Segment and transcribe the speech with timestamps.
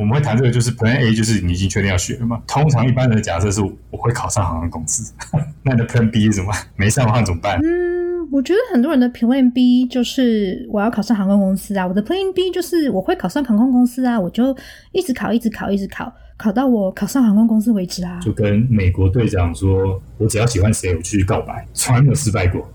[0.00, 2.40] 我们会谈这个，就是 Plan A 就是你已经确定要学了嘛。
[2.46, 5.12] 通常一般的假设是我会考上航空公司，
[5.62, 6.50] 那你的 Plan B 是什么？
[6.74, 7.58] 没上的话怎么办？
[7.62, 14.56] 嗯，我觉得很多人的 Plan B 就是我要考上航空公司啊，我的 Plan B 就是我会考上航空公司啊，我就
[14.92, 18.18] 一直考，一直考，一直考，考到我考上航空公司为止啊。
[18.22, 22.66] 就跟美国队长说，我只要喜欢谁，我去告白，从来没有失败过。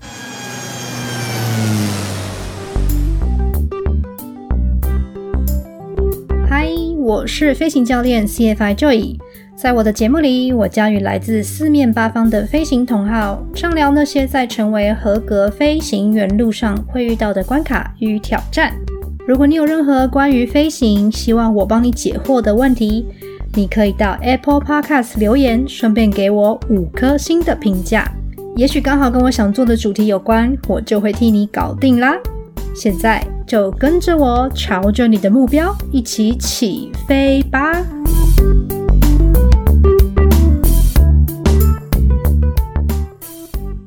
[7.16, 9.16] 我是飞行教练 CFI Joy，
[9.56, 18.74] 在我的节目里，我将与来自四面八方的飞行同好畅聊那些在成为合格飞行员路上会遇到的关卡与挑战。
[19.26, 23.06] 如果你有任何关于飞行希望我帮你解惑的问题，
[23.54, 28.06] 你可以到 Apple Podcast 留言，顺便给我五颗星的评价。
[28.56, 32.14] 也许刚好跟我想做的主题有关，我就会替你搞定啦。
[32.78, 37.72] 现在就跟着我，朝着你的目标一起起飞吧！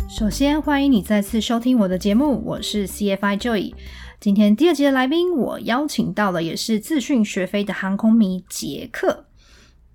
[0.09, 3.73] 首先，欢迎你再次收听我的节目，我是 CFI Joy。
[4.19, 9.25] 今天第二集的来宾，我邀请到了也是自训学飞的航空迷杰克。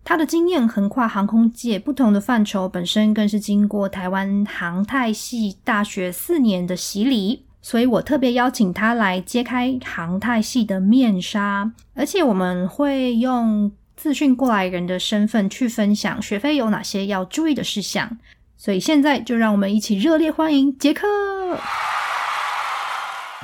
[0.04, 7.46] 他的经验横跨航空界不同的范畴，本身更是经过台湾航太系大学四年的洗礼。
[7.64, 18.18] 所以我特别邀请他来揭开航太系的面纱，而且我们会用自训过来人的身份去分享学飞有哪些要注意的事项。
[18.58, 21.06] 所以现在就让我们一起热烈欢迎杰克。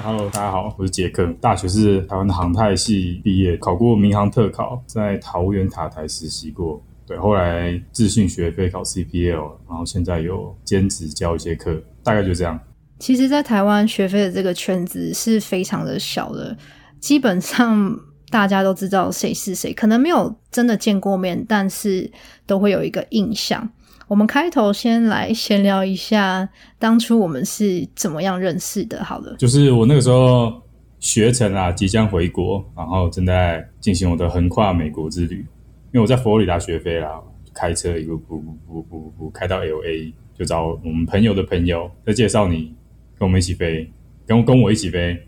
[0.03, 12.61] Hello，大家好，我是杰克，大学是台湾的航太系毕业，考过民航特考，在桃园塔台实习过，对，后来自训学飞考 CPL，然后现在有兼职教一些课，大概就这样。
[13.01, 16.55] 其实，在台湾学飞的这个圈子是非常的小的，
[17.01, 17.99] 基本上
[18.29, 22.09] 大家都知道谁是谁，可能没有真的见过面，但是
[22.47, 23.67] 都会有一个印象。
[24.07, 26.47] 我们开头先来闲聊一下，
[26.79, 29.03] 当初我们是怎么样认识的？
[29.03, 30.53] 好了，就是我那个时候
[30.99, 37.19] 学成啊，即将回国，然后正在进行我的横跨美国之旅，因为我在佛罗里达学飞啦，
[37.55, 42.75] 开车一路不不不不不开到 L A，就找我们朋友的朋友在介绍你。
[43.21, 43.93] 跟我们一起飞，
[44.27, 45.27] 跟跟我一起飞，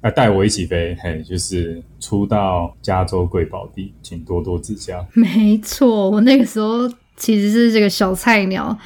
[0.00, 5.04] 啊，带我一起飞，嘿，就是出到加州贵宝地，请多多指教。
[5.14, 8.78] 没错，我那个时候其实是这个小菜鸟，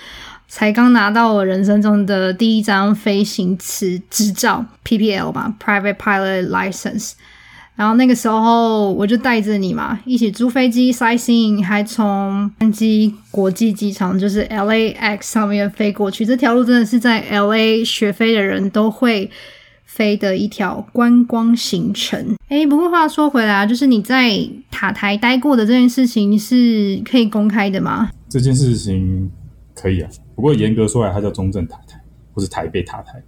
[0.48, 7.12] 才刚拿到我人生中的第一张飞行执执照，PPL 吧，Private Pilot License。
[7.78, 16.26] 然后那个时候我就带着你嘛，一起租飞机 sightseeing，还从安基国际机场，就是 LAX 上面飞过去。
[16.26, 19.30] 这条路真的是在 LA 学飞的人都会
[19.84, 22.34] 飞的一条观光行程。
[22.48, 24.36] 哎，不过话说回来啊，就是你在
[24.72, 28.10] 塔台待过的这件事情是可以公开的吗？
[28.28, 29.30] 这件事情
[29.76, 32.00] 可以啊，不过严格说来，它叫中正塔台，
[32.34, 33.22] 或是台北塔台。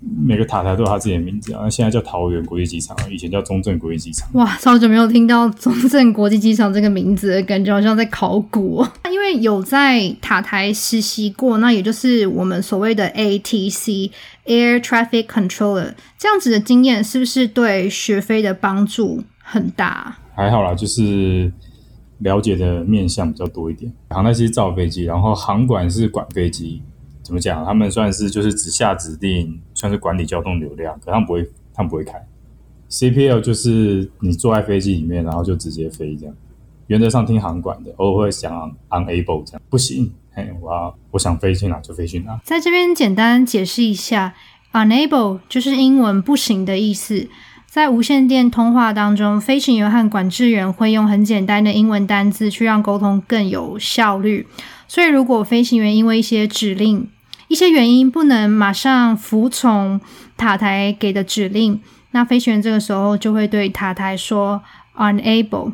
[0.00, 4.26] 每个塔台都有它自己的名字啊，那现在叫桃园国际机场，以前叫中正国际机场。
[4.32, 8.82] 哇，超久没有听到中正国际机场这个名字，感觉好像在考古。
[9.12, 14.10] 因为有在塔台实习过，那也就是我们所谓的 ATC
[14.46, 20.16] Air Traffic Controller 这样子的经验，是不是对学飞的帮助很大？
[20.34, 21.52] 还好啦，就是
[22.20, 23.92] 了解的面向比较多一点。
[24.08, 26.80] 航太是造飞机，然后航管是管飞机。
[27.22, 27.64] 怎么讲？
[27.64, 32.22] 他们算是就是只下指令，算是管理交通流量，可他们不会，他们不会开。
[32.90, 36.34] CPL 就是你坐在飞机里面，然后就直接飞这样。
[36.88, 40.12] 原则上听航管的，偶尔会想 unable 这样，不行。
[40.32, 42.38] 嘿，我要我想飞去哪就飞去哪。
[42.44, 44.34] 在这边简单解释一下
[44.74, 47.28] ，unable 就是英文不行的意思。
[47.66, 54.46] 在无线电通话当中，飞行员和管制员会用很简单的英文单字去让沟通更有效率。
[54.88, 57.08] 所以，如果飞行员因为一些指令，
[57.50, 60.00] 一些原因不能马上服从
[60.36, 64.62] 塔台给的指令，那飞行员这个时候就会对塔台说
[64.96, 65.72] unable。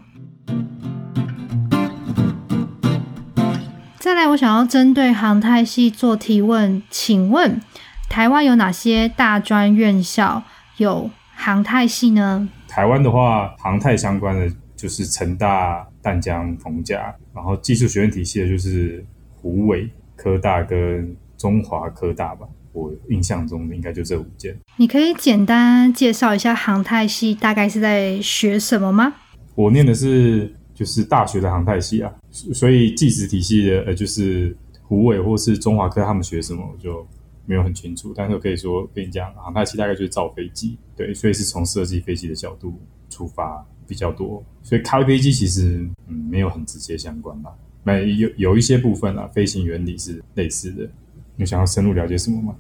[3.99, 7.61] 再来，我想要针对航太系做提问，请问
[8.09, 10.43] 台湾有哪些大专院校
[10.79, 12.49] 有航太系呢？
[12.67, 19.87] 台湾的话，航太相关的就是成大、淡江、逢甲，然后技术学院体系的就是湖尾、
[20.17, 21.15] 科大跟。
[21.36, 24.56] 中华科大吧，我印象中的应该就这五件。
[24.77, 29.15] 你可以简单介绍一下航太系大概是在学什么吗？
[29.54, 37.06] 我念的是就是大学的航太系啊，所以技职体系的呃就是湖尾或是中华科他们学什么我就
[37.47, 42.78] 没有很清楚，但是我可以说跟你讲，航太系大概就是造飞机，对，所以是从设计飞机的角度
[43.09, 47.50] 出发，比较多，所以开飞机其实嗯没有很直接相关吧。
[47.83, 50.91] 没有有一些部分啊，飞行原理是类似的。
[51.36, 52.56] 你想要深入了解什么吗？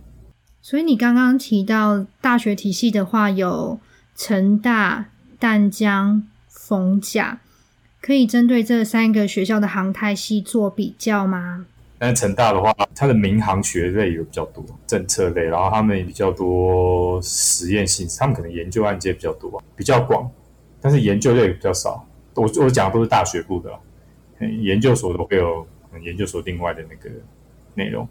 [0.60, 3.78] 所以你刚刚提到大学体系的话，有
[4.14, 5.06] 成大、
[5.38, 7.40] 淡江、逢甲，
[8.00, 11.66] 可以针对这三个学校的航太系做比较吗？
[11.98, 20.30] 但是成大的话，它的民航学类有比较多，政策类，然后他们比较多实验性，他们可能研究案件比较多，比较广，
[20.80, 22.06] 但是研究类比较少。
[22.34, 23.70] 我我讲的都是大学部的，
[24.60, 25.66] 研究所都会有
[26.02, 27.08] 研究所另外的那个
[27.72, 28.06] 内容。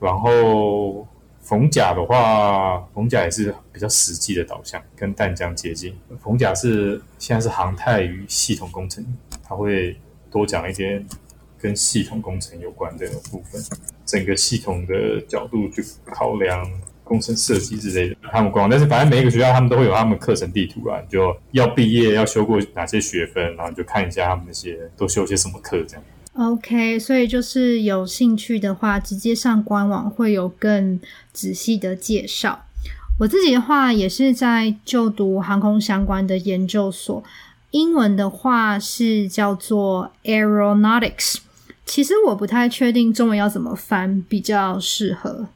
[0.00, 1.06] 然后
[1.40, 5.96] 逢甲的话，逢甲也是比较实际的导向，跟淡江接近。
[6.22, 9.04] 逢甲是现在是航太与系统工程，
[9.42, 9.96] 它会
[10.30, 11.04] 多讲一些。
[11.60, 13.60] 跟系统工程有关的部分，
[14.06, 16.64] 整个系统的角度去考量
[17.02, 18.70] 工程设计之类的，他们光。
[18.70, 26.04] 但是反正每一个学校他们都会有他们课程地图啊，就要毕业要修过哪些学分，然后就看一下他们那些都修些什么课这样。
[26.38, 31.00] OK，所以就是有兴趣的话，直接上官网会有更
[31.32, 32.64] 仔细的介绍。
[33.18, 37.24] 我自己的话也是在就读航空相关的研究所，
[37.72, 41.38] 英文的话是叫做 Aeronautics。
[41.84, 45.48] 其实我不太确定中文要怎么翻比较适合，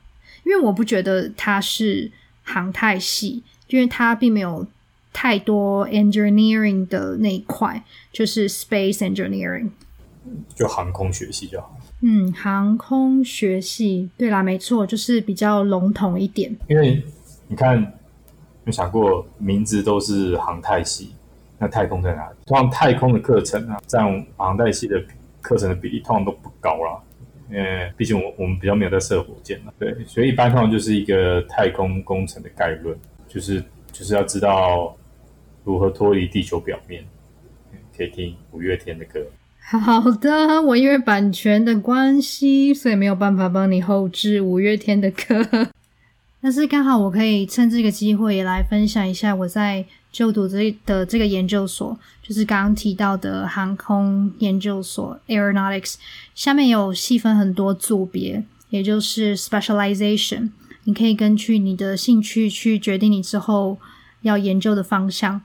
[0.44, 2.10] 因为我不觉得它是
[2.42, 4.66] 航太系，因为它并没有
[5.12, 9.68] 太多 engineering 的那一块，就是 space engineering，
[10.54, 11.76] 就航空学系就好。
[12.00, 16.56] 嗯，航空学系，对啦，没错，就是比较笼统一点。
[16.68, 17.02] 因为
[17.48, 17.92] 你看，
[18.64, 21.12] 有想过名字都是航太系，
[21.58, 22.36] 那太空在哪里？
[22.46, 25.02] 通常太空的课程啊，占航太系的。
[25.42, 27.02] 课程的比例通常都不高啦，
[27.50, 32.96] 因为毕竟我我们比较没有在射火箭嘛，对，所以一般通常就是一个太空工程的概论，
[33.26, 33.60] 就是
[33.90, 34.96] 就是要知道
[35.64, 37.04] 如何脱离地球表面，
[37.96, 39.20] 可以听五月天的歌。
[39.78, 45.68] 好的，我因为版权的关系，所以没有办法帮你后置五月天的歌，
[46.40, 49.84] 但是刚好我可以趁这个机会也来分享一下我在。
[50.12, 55.94] 就读这的这个研究所，就是刚刚提到的航空研究所 （Aeronautics）。
[56.34, 60.50] 下面有细分很多组别，也就是 specialization。
[60.84, 63.78] 你可以根据你的兴趣去决定你之后
[64.20, 65.40] 要研究的方向。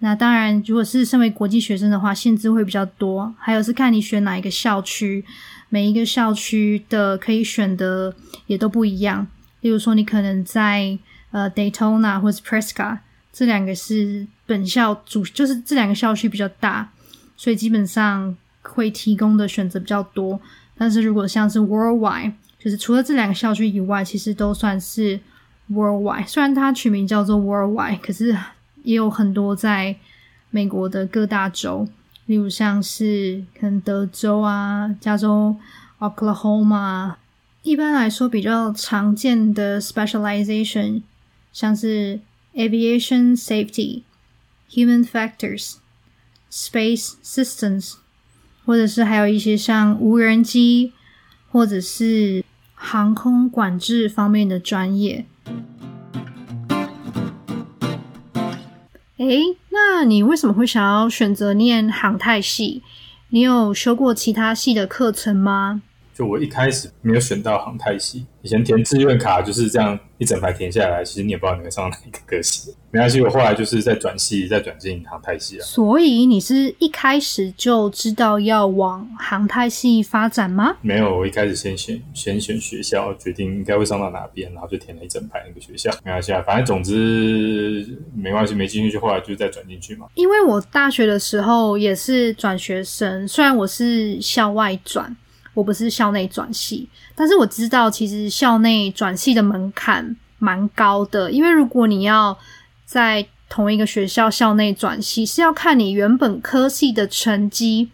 [0.00, 3.34] 那当然，如果是身为国际学生的话，限制会比较多。
[3.38, 5.24] 还有是看你选哪一个校区，
[5.68, 8.14] 每一个校区的可以选的
[8.46, 9.26] 也都不一样。
[9.60, 10.96] 例如说，你可能在
[11.30, 12.98] 呃 Daytona 或者 Prescott。
[13.30, 16.90] 这两个是本校主，就是这两个校区比较大，
[17.36, 20.40] 所以基本上会提供的选择比较多。
[20.76, 25.20] 但是如果像是 Worldwide，就是除了这两个校区以外，其实都算是
[25.70, 26.26] Worldwide。
[26.26, 28.36] 虽然它取名叫做 Worldwide，可是
[28.88, 29.96] 也有很多在
[30.50, 31.86] 美国的各大州，
[32.24, 35.56] 例如像是可能德州啊、加州、
[35.98, 37.16] Oklahoma。
[37.62, 41.02] 一般来说，比较常见的 specialization
[41.52, 42.20] 像是。
[42.54, 44.02] aviation safety,
[44.68, 45.76] human factors,
[46.50, 47.94] space systems，
[48.64, 50.92] 或者是还有一些像无人机
[51.52, 52.44] 或者是
[52.74, 55.24] 航空管制方面的专业。
[59.18, 62.82] 诶，那你为什么会想要选择念航太系？
[63.30, 65.82] 你有修过其他系的课程吗？
[66.18, 72.74] 就我一开始没有选到航太系，以前填志愿卡就是这样一整排填下来，其实你也不知道你会上哪一个科系。
[72.90, 75.62] 没关系，我后来就是在转系，再转进航太系啊。
[75.62, 80.76] 所以你是一开始就知道要往航太系发展吗？
[80.80, 85.88] 没有，我一开始先选先选学校，决定应该会上到哪边，然后就填了一整排那个学校。
[86.02, 90.08] 没关系啊，反正总之没关系，没进去就后来就再转进去嘛。
[90.16, 95.16] 因为我大学的时候也是转学生，虽然我是校外转。
[95.58, 102.38] 我不是校内转系，但是我知道其实校内转系的门槛蛮高的，因为如果你要
[102.86, 107.88] 在同一个学校校内转系，是要看你原本科系的成绩，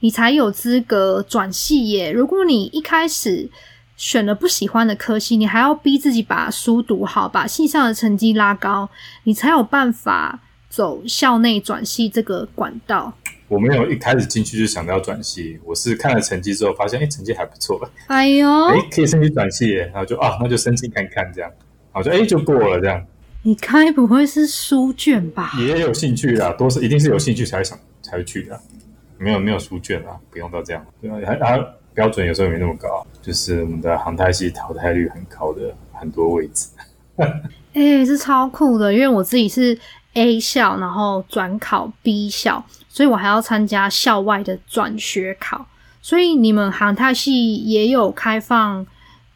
[0.00, 2.10] 你才有资格转系耶。
[2.10, 3.50] 如果你一开始
[3.98, 8.88] 选了不喜欢的科系，你还要逼自己把书读好，把系上的成绩拉高，
[9.24, 10.40] 你才有办法
[10.70, 13.12] 走校内转系这个管道。
[13.52, 21.50] 我没有一开始进去就想到要转系，我是看了成绩之后发现，哎，成绩还不错，哎呦，哎，可以申请转系，然后就啊，那就申请看看这样，
[21.92, 23.04] 然后就哎就过了这样。
[23.42, 25.52] 你该不会是书卷吧？
[25.58, 28.58] 也有兴趣啦，都是一定是有兴趣才会想才会去的，
[29.18, 36.68] 没有没有书卷啊，不用到这样，对啊，还还标准有时候没那么高，就是我们的航太系淘汰率很高的很多位置。
[37.74, 39.78] 哎，是超酷的，因为我自己是。
[40.14, 45.66] A 校，然后转考 B 校，所以我还要参加校外的转学考。
[46.02, 48.86] 所以你们航太系也有开放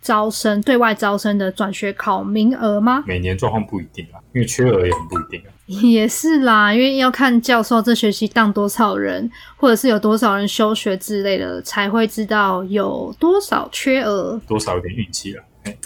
[0.02, 3.02] 招生、对外招生的转学考名额吗？
[3.06, 5.48] 每年状况不一定啊，因为缺额也很不一定啊。
[5.66, 14.38] 也是啦，因为要看教授这学期当多少人，或者是有多少人休学之类的，才会知道有多少缺额。
[14.46, 15.42] 多少有点运气啦。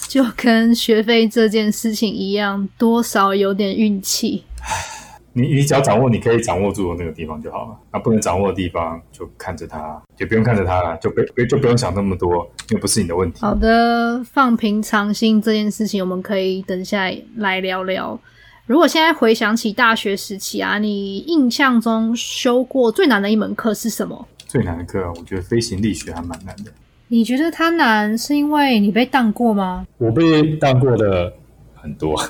[0.09, 4.45] 就跟学费这件事情一样，多少有点运气。
[5.33, 13.41] 你你只要掌握你可以掌握住的那个地方就好了，那不能掌握的地方就看着它，就不用看着它了，就不就不用想那么多，因为不是你的问题。
[13.41, 18.19] 好的，放平常心这件事情，我们可以等下来聊聊。
[18.67, 24.27] 如果现在回想起大学时期啊，你印象中修过最难的一门课是什么？
[24.47, 26.73] 最难的课啊，我觉得飞行力学还蛮难的。
[27.07, 29.87] 你觉得它难是因为你被当过吗？
[29.99, 31.33] 我被当过的
[31.75, 32.21] 很多。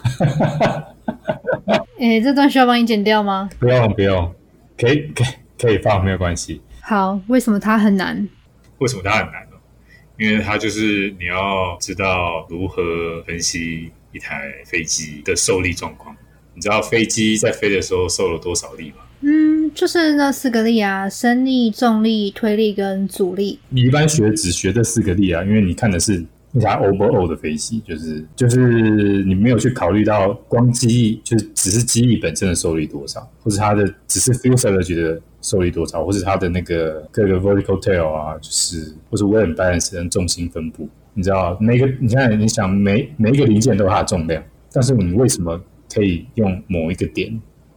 [2.00, 3.50] 哎，这段需要帮你剪掉吗？
[3.58, 4.34] 不用不用，
[4.78, 5.26] 可以可以
[5.58, 6.58] 可以放，没有关系。
[6.80, 8.26] 好，为什么它很难？
[8.78, 9.56] 为什么它很难呢？
[10.18, 16.16] 因为它就是你要知道如何分析一台飞机的受力状况。
[16.54, 18.96] 你知道飞机在飞的时候受了多少力吗？
[19.20, 23.58] 嗯，就是那四个力啊：升力、重力、推力跟阻力。
[23.68, 40.88] 你一般学只学这四个力啊，因为你看的是一架 overall 的飞机，就是就是你没有去考虑到光机翼，就是只是机翼本身的受力多少，或是它的只是 fuselage 的受力多少，或是它的那个各个 vertical tail 啊，就是或是 weight balance 跟重心分布。
[41.14, 44.42] 你知道每个你看你想每每一个零件都有它的重量，
[44.72, 45.60] 但是你为什么？
[45.92, 47.28] 可以用某一个点，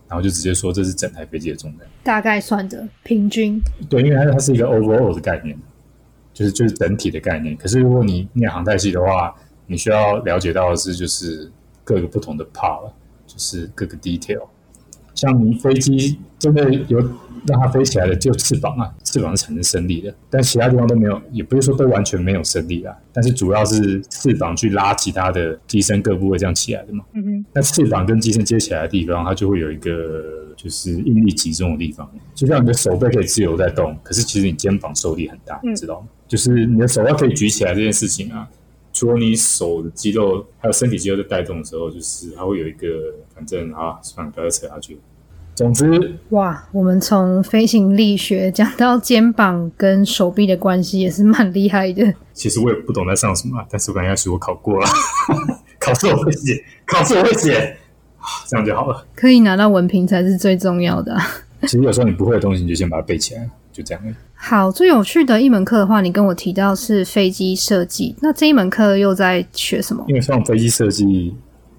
[0.08, 3.60] 然后就直接说这是整台飞机的重量，大概算的平均。
[3.90, 5.58] 对，因为它它是一个 overall 的概念，
[6.34, 7.56] 就是就是整体的概念。
[7.56, 9.34] 可是如果你念航太系的话，
[9.68, 11.52] 你需要了解到的是就是
[11.84, 12.92] 各个不同的 part，
[13.26, 14.48] 就是各个 detail。
[15.24, 17.00] 像你飞机真的有
[17.48, 22.94] 让它飞起来的，就翅膀啊，翅膀是产生升力的，但其他地方都没有，也不是说都完全没有升力啊。
[23.14, 27.06] 但是主要是翅膀去拉其他的机身各部位这样起来的嘛。
[27.14, 27.46] 嗯哼。
[27.54, 36.08] 那翅膀跟机身接起来的地方，它就会有一个就是应力集中的地方，就像你的手背可以自由在动，可是其实你肩膀受力很大，你知道吗？
[36.28, 38.48] 就是你的手要可以举起来这件事情啊，
[38.94, 42.88] 除了你手的肌肉还有身体肌肉在带动的时候，就是它会有一个，
[43.36, 44.98] 反正啊，算了，不要扯下去。
[45.56, 52.12] 总之，哇，我们从飞行力学讲到肩膀跟手臂的关系，也是蛮厉害的。
[52.34, 54.88] 其实我也不懂在上什么，但是我应该我考过了，
[55.80, 57.78] 考试我会写，考试我会写，
[58.48, 59.06] 这样就好了。
[59.16, 61.16] 可以拿到文凭才是最重要的。
[61.62, 64.04] 其实有时候你不会的东西，你就先把它背起来，就这样。
[64.34, 70.04] 好，最有趣的一门课的话，你跟我提到是飞机设计，那这一门课又在学什么？
[70.08, 71.36] 因为像飞机设计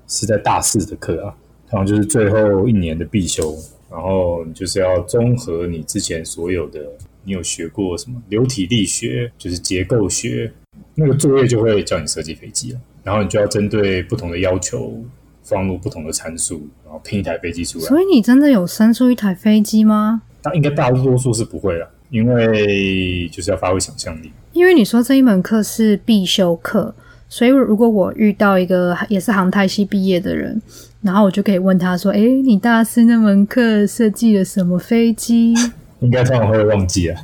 [0.07, 1.35] 是在大四的课啊。
[1.75, 3.53] 然后就是最后一年的必修，
[3.91, 6.79] 然后你就是要综合你之前所有的，
[7.25, 10.53] 你有学过什么流体力学，就是结构学，
[10.95, 12.81] 那个作业就会叫你设计飞机了。
[13.03, 15.03] 然后你就要针对不同的要求，
[15.43, 17.85] 放入不同的参数，然后拼一台飞机出来。
[17.87, 20.23] 所以你真的有生出一台飞机吗？
[20.45, 24.31] 那应该大多数是不会了，因为就是要发挥想象力。
[24.53, 26.95] 因为你说这一门课是必修课，
[27.35, 30.63] 所以如果我遇到一个也是航太系毕业的人。
[31.03, 35.53] 然后我就可以问他说：“哎，你大四那门课设计了什么飞机？”
[35.99, 37.21] 应该通常会忘记啊。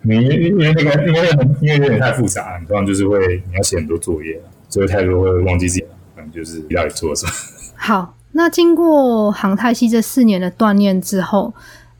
[0.00, 3.18] 你因为那个因为因为有点太复杂，你通常就是会
[3.50, 5.84] 你要写很多作业，作业太多会忘记自己，
[6.16, 7.32] 反正就是到底做什么。
[7.76, 11.52] 好，那经过航太系这四年的锻炼之后，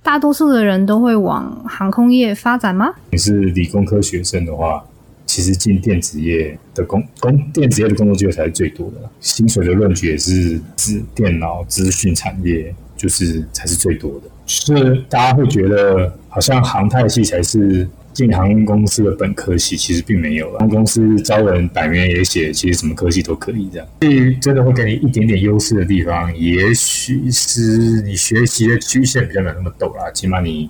[0.02, 2.92] 大多数的人都会往航空业发展吗？
[3.10, 4.84] 你是理工科学生的话。
[5.24, 14.22] 其实进电子业的工工电子业的工作机会才是最多的，薪水的论据也是资电脑资讯产业就是才是最多的。
[14.44, 20.50] 是大家会觉得好像航太系才是进航空公司的本科系，其实并没有。
[20.58, 23.88] 航空公司招人百元也写，其实什么科系都可以这样。
[24.00, 30.68] 至于真的会给你一点点优势的地方，也许是你学习的曲线比较没有那么陡啦，起码你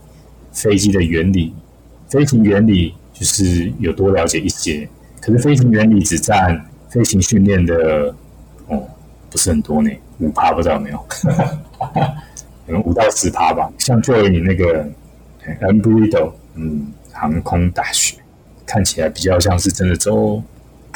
[0.53, 1.55] 飞机的原理、
[2.09, 2.95] 飞行原理。
[3.15, 4.89] 就是有多了解一些，
[5.21, 8.13] 可是飞行原理只占飞行训练的
[8.67, 8.83] 哦，
[9.31, 10.99] 不是很多呢，五趴不知道有没有，
[12.67, 13.71] 可能五到十趴吧。
[13.79, 14.85] 像作为你那个
[15.61, 18.17] Embryo，嗯，航空大学
[18.67, 20.43] 看起来比较像是真的走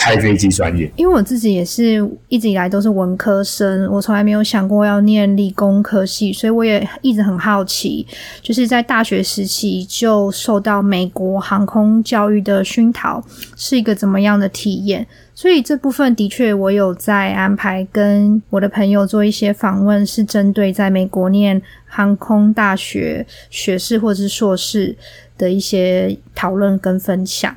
[0.07, 0.89] 开飞机专业。
[0.97, 8.07] 因为我自己也是一直以来都是文科生，我从来没有想过要念理工科系，所以我也一直很好奇，
[8.41, 13.23] 就是在大学时期就受到美国航空教育的熏陶，
[13.57, 15.05] 是一个怎么样的体验。
[15.35, 24.97] 所以这部分的确，我有在安排跟我的朋友做一些访问，是针对在美国念航空大学学士或者是硕士
[25.37, 27.55] 的一些讨论跟分享。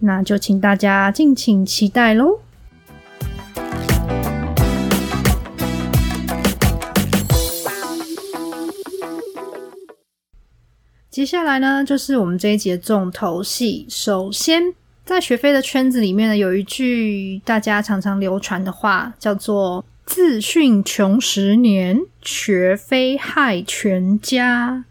[0.00, 2.40] 那就请大家敬请期待喽。
[11.10, 13.86] 接下来呢，就是我们这一节重头戏。
[13.88, 14.74] 首先。
[15.06, 24.86] 在学飞的圈子里面呢，有一句大家常常流传的话，叫做“自训穷十年，学飞害全家”。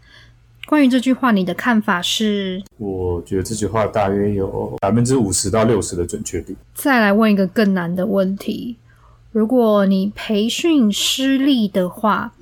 [0.66, 2.62] 关于这句话，你的看法是？
[2.78, 6.56] 我觉得这句话大约有百分之五十到六十的准确率。
[6.74, 8.76] 再来问一个更难的问题：
[9.30, 12.32] 如果你培训失利的话，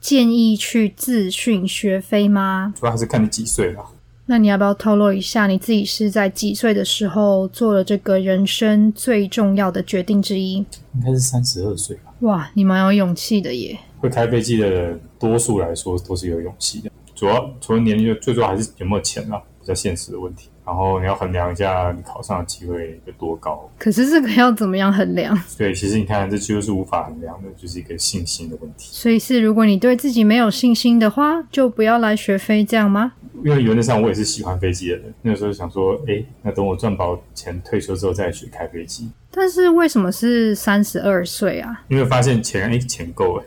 [0.00, 2.74] 建议去自训学飞吗？
[2.78, 3.84] 主要还是看你几岁了。
[4.26, 10.56] 那你要不要透露一下，你自己是在几岁的时候做了这个人生最重要的决定之一？
[10.56, 12.12] 应该是三十二岁吧。
[12.20, 13.78] 哇，你蛮有勇气的耶！
[14.00, 16.90] 会开飞机的人，多数来说都是有勇气的。
[17.18, 20.48] 主要除了年龄，就最重要还是有没有钱啦，比较现实的问题。
[20.64, 23.68] 然后你要衡量一下你考上的机会有多高。
[23.76, 25.36] 可是这个要怎么样衡量？
[25.56, 28.90] 对，其实你看，这就是无法衡量的，就是一个信心的问题。
[28.92, 33.14] 所以是，如果你对自己没有信心的话，就不要来学飞，这样吗？
[33.44, 39.10] 因为原则上我也是喜欢飞机的人，那个时候想说，哎，那等我赚饱钱退休之后再学开飞机。
[39.32, 41.82] 但是为什么是三十二岁啊？
[41.88, 43.44] 因为发现钱哎钱够了，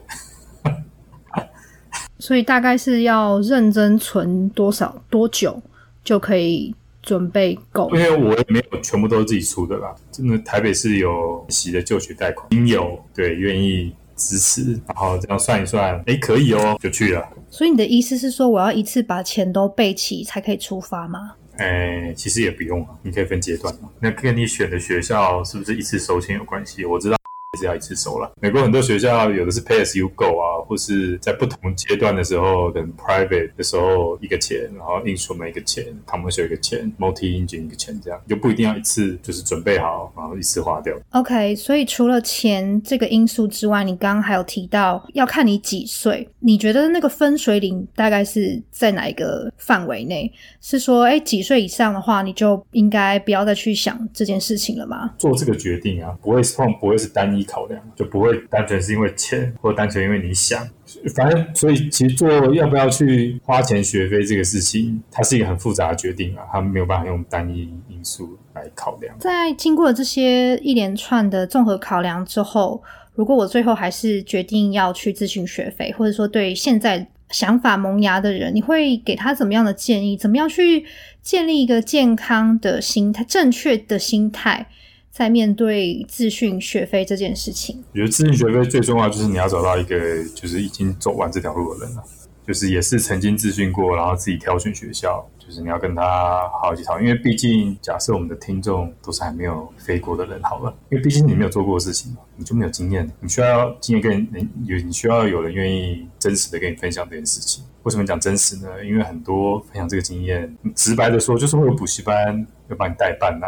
[2.22, 5.62] 所以大概是要认真存多少多久
[6.04, 7.90] 就可以准备够？
[7.94, 13.94] 因为我也没有全部都是自己出的啦，真的台北是有息的就学贷款，应有对愿意。
[14.18, 17.28] 支持，然后这样算一算，哎，可以哦，就去了。
[17.50, 21.32] 所以你的意思是说，我要一次把钱都备齐才可以出发吗？
[21.58, 23.90] 哎，其实也不用啊，你可以分阶段嘛。
[24.00, 26.86] 那跟你选的学校是不是一次收钱有关系？
[26.86, 27.18] 我知道。
[27.60, 28.32] 是要一次收了。
[28.40, 40.96] 美国很多学校有的是 pay as you go 啊，或是在不同阶段的时候，等 private 的时候一个钱，然后 instrument 一个钱，commercial 一个钱，multi engine 一个钱，这样就不一定要一次就是准备好，然后一次花掉。
[41.10, 50.32] OK，所以除了钱这个因素之外，你刚刚还有提到要看你几岁，你觉得那个分水岭大概是在哪一个范围内？
[50.62, 55.14] 是说，哎，几岁以上的话，你就应该不要再去想这件事情了吗？
[55.18, 57.41] 做这个决定啊，不会是不会是单一。
[57.44, 60.68] 考量就不会单纯是因为钱，或单纯因为你想，
[61.16, 69.16] 反正所以其实做要不要去花钱学费这个事情，它是一个很复杂的决定啊，它没有办法用单一因素来考量。
[69.20, 72.82] 在经过了这些一连串的综合考量之后，
[73.16, 80.18] 如果我最后还是决定要去咨询学费，或者说对现在想法萌芽的人，你会给他怎么样的建议？
[80.18, 80.86] 怎么样去
[81.22, 84.68] 建立一个健康的心态、正确的心态？
[85.12, 92.04] 在面对自训学费这件事情，我觉得自训学费最重要就是你要找到一个就是已经走完这条路的人了，
[92.48, 107.66] 就是也是曾经自训过，然后自己挑选学校，就是你要跟他好几套，因为毕竟假设我们的听众都是还没有飞过的人，好了，因为毕竟你没有做过的事情嘛，你就没有经验，你需要经验跟人有，你需要有人愿意真实的跟你分享这件事情。
[107.84, 108.68] 为什么讲真实呢？
[108.86, 113.48] 因为很多分享这个经验，直白的说就是会有补习班要帮你代办呐。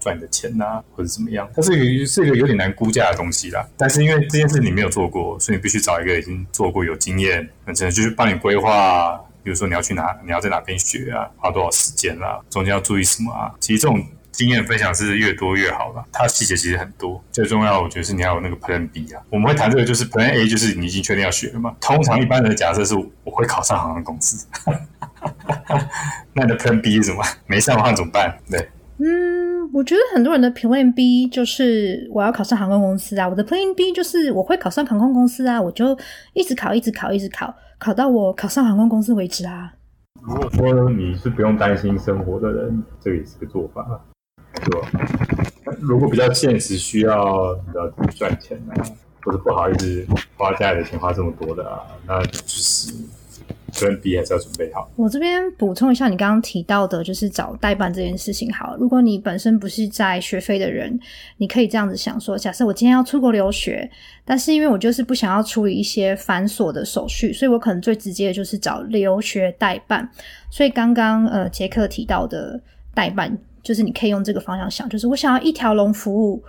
[0.00, 1.48] 赚你的钱呐，或者怎么样？
[1.54, 3.66] 它是一个是一个有点难估价的东西啦。
[3.76, 9.20] 但是因为这件事你没有做过，所以你必须找一个已经做过、有经验，那只能就是帮你规划。
[9.42, 13.52] 比如说你要去哪，你要在哪边学啊，花多少时间啊，中间要注意什么啊？
[13.60, 16.02] 其实这种经验分享是越多越好了。
[16.10, 19.20] 它细节其实很多，最重要我觉得是你要有那个 Plan B 啊。
[19.28, 21.76] 我们会谈这个，就是 Plan A 就是你已经确定要学了嘛。
[21.78, 24.46] 通常一般的假设是我会考上航空公司，
[26.32, 27.22] 那你的 Plan B 是什么？
[27.46, 28.38] 没上的话怎么办？
[28.50, 28.66] 对，
[28.98, 29.33] 嗯。
[29.74, 35.98] 我觉得很多人的 Plan B 就是我要考上航空公司啊，我的 Plan B 就是我会考上航空公司啊，我就
[36.32, 39.74] 一直考，一直考，一直考，考到我考上航空公司为止啊。
[40.22, 44.00] 如果说你是不用担心生活的人，这也是个做法，
[44.54, 44.88] 对吧？
[45.80, 48.78] 如果比较现实，需要要赚钱啊，
[49.24, 50.06] 或者不好意思
[50.36, 52.94] 花家里的钱花这么多的啊，那就是。
[53.72, 54.90] 所以 B 还是要准备好。
[54.96, 58.52] 我这边补充一下，你刚刚提到的，就是找代办这件事情。
[58.52, 60.98] 好，如果你本身不是在学费的人，
[61.38, 63.90] 你可以这样子想说：假设我今天要出国留学，
[64.24, 70.08] 但是因为我就是不想要处理一些繁琐的手续，所以我可能最直接的就是找留学代办。
[70.50, 72.60] 所以刚刚呃杰克提到的
[72.94, 73.36] 代办。
[73.64, 76.44] 就是你可以用这个方向想，就是我想要一条龙服务，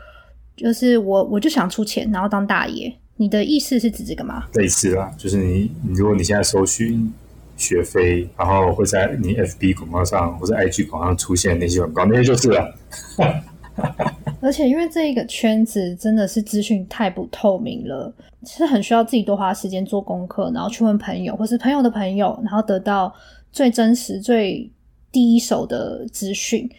[0.58, 2.94] 就是我我就想出钱，然后当大爷。
[3.18, 4.46] 你的意思是指这个吗？
[4.54, 7.12] 类似啦，就是你，如果你现在搜寻
[7.56, 12.76] 学费，然后会在你 FB 广告上或者 IG 广告上出现那些广告，那些就是了。
[14.42, 18.14] 而且因为这一个圈子真的是资讯太不透明了，
[18.46, 23.14] 是很需要自己多花时间做功课，然后去问朋友或是朋友的朋友，然后得到
[23.52, 24.70] 最真实、最
[25.12, 26.70] 第一手的资讯。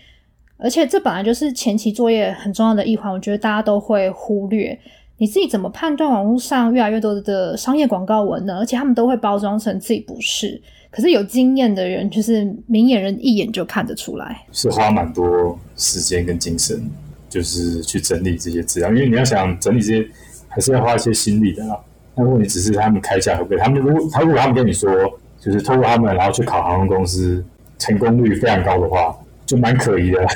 [0.58, 4.78] 而且这本来就是前期作业很重要的一环，我觉得大家都会忽略。
[5.18, 8.58] 你自己怎么判断网络上越来越多的商业广告文呢？
[8.58, 14.44] 而且他们都会包装成自己不是，可是有经验的人，就是明眼人一眼就看得出来。
[14.52, 16.86] 是花蛮多时间跟精神，
[17.30, 20.06] 就是去整理这些资料，因为你要想整理这些，
[20.48, 21.78] 还是要花一些心力的啦。
[22.14, 23.56] 那如果你只是他们开价会不会？
[23.56, 24.90] 他们如果他如果他们跟你说，
[25.40, 27.42] 就是透过他们然后去考航空公司，
[27.78, 30.26] 成功率非常高的话，就蛮可疑的。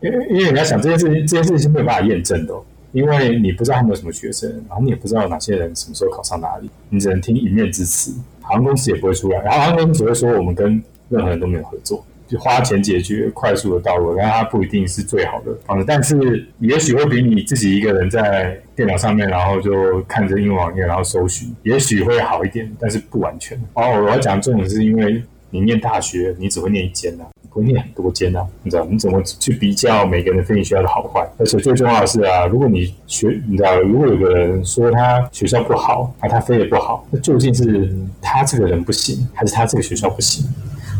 [0.00, 2.54] 因 为因为你要想这件事情，这件事情是没有办法验证的。
[2.94, 8.14] 因为你不知道他们有什么学生，然后你也不知道哪些人什么时候考上哪里，你只能听一面之词。
[8.40, 15.84] 航空公司也不会出来，然后航空公司只会说我们跟任何人都没有合作，就花钱解决快速的道路，但它不一定是最好的方式。
[15.84, 23.58] 但是也许会比你自己一个人在电脑上面，然后就看着英文网页，然后搜寻，也许会好一点，但是不完全。
[23.72, 27.24] 哦，我要讲重点是因为你念大学，你只会念一间呐。
[27.54, 28.84] 会念很多间啊，你知道？
[28.84, 31.24] 你怎么去比较每个人飞行学校的好坏？
[31.38, 40.44] 而且最重要的是啊，如果你学，你知道，如果有个人说他学校不好，啊，他飞也不好，那究竟是他这个人不行，还是他这个学校不行，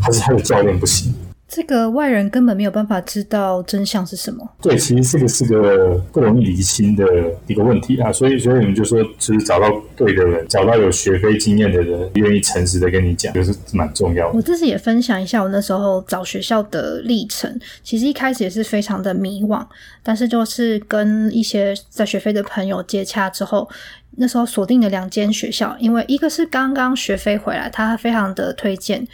[0.01, 1.13] 还是他的教练不行？
[1.55, 4.45] 这个外人根本没有办法知道真相是什么。
[4.61, 7.05] 对，其实这个是个不容易理清的
[7.47, 14.35] 一个问题啊，所以，所以我们就说，其实找到对的人，找到有学飞经验的人，愿意诚实的跟你讲，就是蛮重要的。
[14.35, 17.57] 我自己也分享一下我那时候找学校的历程。
[17.81, 19.65] 其实一开始也是非常的迷惘，
[20.03, 23.69] 但是就是跟一些在学飞的朋友接洽之后，
[24.17, 29.07] 那时候锁定了两间学校，因为一个是刚刚学飞回来，他非常的推荐。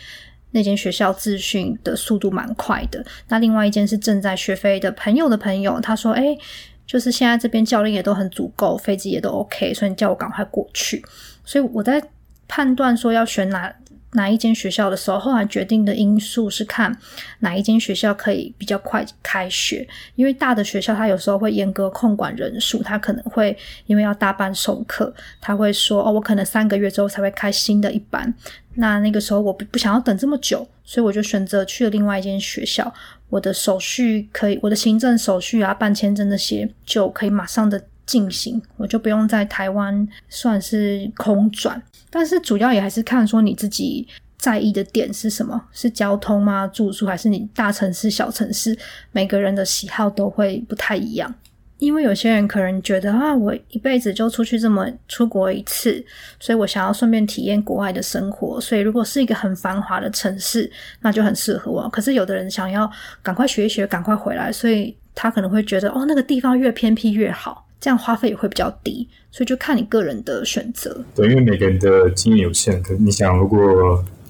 [0.52, 3.04] 那间学校自训的速度蛮快的。
[3.28, 6.38] 那另外一间是正在学飞的朋友的朋友，他说：“哎，
[6.86, 11.04] 就是现在这边教练也都很足够，飞机也都 OK，所以你叫我赶快过去。”
[11.44, 12.02] 所以我在
[12.48, 13.74] 判断说要选哪。
[14.14, 16.94] 哪一间学校的时候，后来决定的因素是看
[17.40, 28.34] 哪一间学校可以比较快开学，因为大的学校它有时候会严格控管人数，它可能会因为要大班授课，他会说哦，我可能三个月之后才会开新的一班，
[28.76, 32.94] 那那个时候我不不想要等这么久，所以我就选择去了另外一间学校，
[33.30, 41.82] 我的手续可以，我的行政手续啊、办签证那些就可以马上的进行，我就不用在台湾算是空转。
[42.10, 44.08] 但是主要也还是看说你自己
[44.38, 46.68] 在意的点是什么，是交通吗？
[46.68, 48.78] 住宿还是你大城市、小城市？
[49.12, 51.34] 每个人的喜好都会不太一样。
[51.82, 56.04] 因为有些人可能觉得啊，我一辈子就出去这么出国一次，
[56.40, 58.62] 所以我想要顺便体验国外的生活。
[58.62, 61.90] 所以如果是一个很繁华的城市，那就很适合我。
[61.90, 62.90] 可是有的人想要
[63.24, 67.68] 赶快学一学，赶快回来，所以他可能会觉得哦，那个地方越偏僻越好。
[67.80, 71.04] 这样花费也会比较低，所以就看你个人的选择。
[71.16, 73.60] 对，因为每个人的经验有限，可你想，如果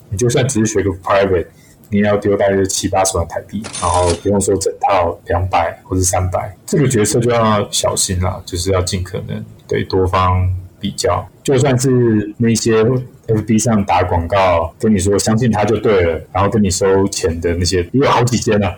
[0.09, 1.47] 你就算只是学个 private，
[1.91, 10.49] 你要丢大约七八十万台币，然后不用说整套两百或者三百，这个决策就要小心了，就是要尽可能对多方
[10.79, 11.27] 比较。
[11.43, 12.83] 就算是那些
[13.27, 18.71] FB 上打广告跟你说相信他就对了，然后跟你收钱的那些，也有好几间呢。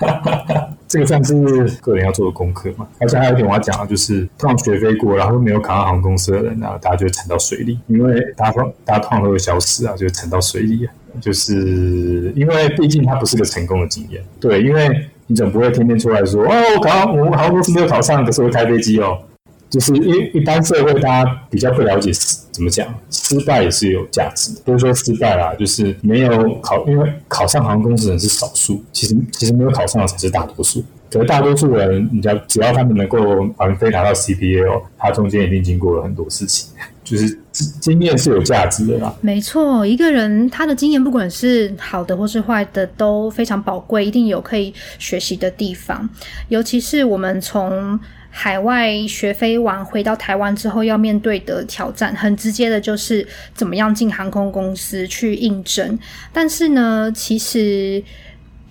[0.86, 1.34] 这个算是
[1.82, 2.86] 个人要做的功课嘛？
[2.98, 14.22] 而且还有一点我要讲的，就是通常学飞过，然后没有考上航空公司的人啊，大家就沉到水里，因为大家大家通常都会消失啊，就沉到水里啊，就是因为毕竟它不是个成功的经验。
[14.40, 14.88] 对，因为
[15.26, 19.18] 你总不会天天出来说哦，我考我们航空公司没有考上，可是我开飞机哦。
[19.70, 22.10] 就是因为一般社会大家比较不了解
[22.50, 24.60] 怎么讲，失败也是有价值的。
[24.64, 30.82] 不是说失败啦，就是没有考，因为考上航空公司的人是少数，其实其实没有考上的才是大多数。
[31.10, 36.70] 可是大多数人，你只要只要他们能够把飞拿到 CPA，哦他中间一定经过了很多事情，
[37.04, 37.38] 就是
[37.80, 39.14] 经验是有价值的啦。
[39.20, 46.08] 没错，一个人他的经验不管是好的或是坏的都非常宝贵，一定有可以学习的地方，
[46.48, 47.98] 尤其是我们从。
[48.30, 55.98] 海外学飞完回到台湾之后，要面对的挑战很直接的，就是怎么样进航空公司去应征。
[56.32, 58.00] 但是呢，其实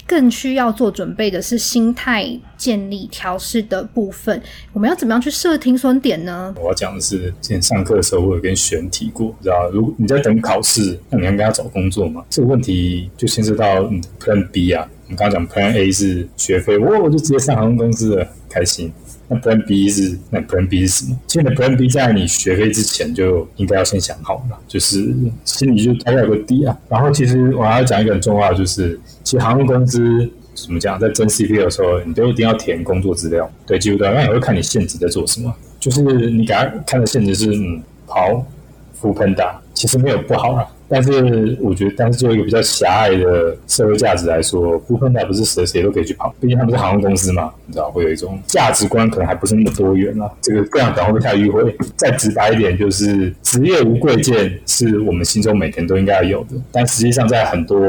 [0.07, 2.25] 更需要做准备的是心态
[2.57, 4.41] 建立调试的部分。
[4.71, 6.55] 我们要怎么样去设停损点呢？
[6.57, 12.23] 我要讲的是，之前上课的时候我有跟选题过，知道如果你在等考试，那你应该要找工作嘛？
[12.29, 14.87] 这个问题就牵涉到你的 Plan B 啊。
[15.05, 18.91] 我们刚刚讲 Plan A 是学费，我我就直接上航空公司了，开心。
[19.29, 21.19] 那 Plan B 是那 Plan B 是什么？
[21.27, 25.13] 其实你 Plan B 在你学费之前就应该要先想好了，就是
[25.43, 26.77] 心里就大概有个底啊。
[26.87, 34.07] 然后其实我还要讲一个很重要的，就是其实航空公司怎么讲，在争 CP 的时候，你都一定要填工作资料，对，记不对？
[34.13, 38.45] 那也会看你现职在做什么，就是你给他看的现职是嗯跑
[38.93, 40.65] 扶喷打，其实没有不好啊。
[40.89, 50.31] 但是我觉得，但是作为一个比较狭隘的社会价值来说，不分台不是谁谁都可以去跑，毕竟他们是航空公司嘛，你知道会有一种价值观可能还不是那么多元啊。
[50.41, 51.75] 这个各样讲会不会太迂回？
[51.95, 56.55] 再直白一点，就是职业无贵贱，是我们心中每个人都应该有的。
[56.71, 57.79] 但实际上，在很多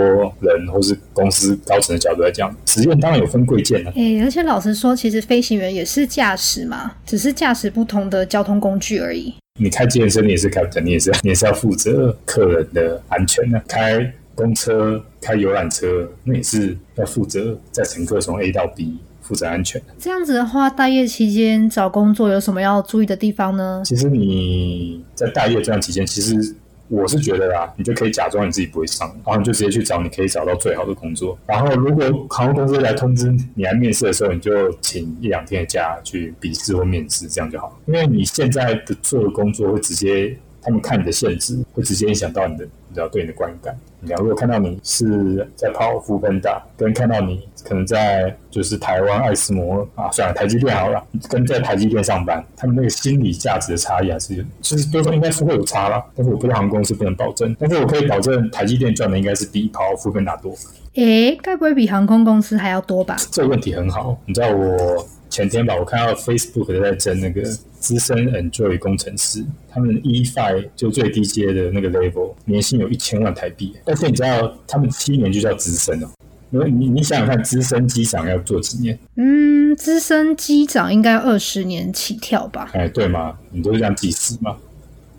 [0.40, 3.90] 人或是公司高层的角度来讲，职业当然有分贵贱的。
[3.92, 9.34] 诶，而且老实说，其实飞行员也是驾驶嘛，只是驾驶不同的交通工具而已。
[9.59, 13.61] 你开健身，你也是开，你也是，你也是要负责客人的安全的。
[13.68, 19.88] 开公车、开游览车，那也是要负责在乘客从 A 到 B 负责安全的。
[19.99, 23.83] 这样子的话，待业期间找工作有什么要注意的地方呢？
[23.85, 26.55] 其实你在待业这段期间，其实。
[26.88, 31.38] 我是觉得啦，你就可以假装你自己不会上，然后你就直接去找你可以找到最好的工作。
[31.46, 37.79] 然后如果航空公司来通知你来面试的时候，你就请一两天的假去笔试或面试，这样就好。
[37.87, 40.37] 因为你现在的做的工作会直接。
[40.61, 43.77] 他们看你的限制，会直接影响到你的，你知道对你的观感。
[44.01, 56.05] 你如果看到你是在跑富分大，跟看到你可能在就是台湾爱斯摩啊，算了，台积电好了，跟在台积电上班，他们那个心理价值的差异还是，其实多少应该是会有差啦。
[56.14, 60.55] 但是我不知道航空公司不能保证，但是我可以保证台积电赚的应该是比跑富分大多。
[60.94, 63.16] 诶，该不会比航空公司还要多吧？
[63.33, 65.09] 这个问题很好，你知道我。
[65.38, 67.42] 前天吧，我看到 Facebook 在争那个
[67.79, 73.77] 资深 Enjoy 工程师，他们 E Five 就最低阶的那个 level，年薪有一千万台币。
[73.85, 76.09] 但是你知道，他们七年就叫资深哦。
[76.51, 78.98] 因为你你想想看，资深机长要做几年？
[79.14, 82.70] 嗯，资深机长应该二十年起跳吧？
[82.72, 83.38] 哎，对嘛？
[83.53, 84.57] 你都是这样计时嘛？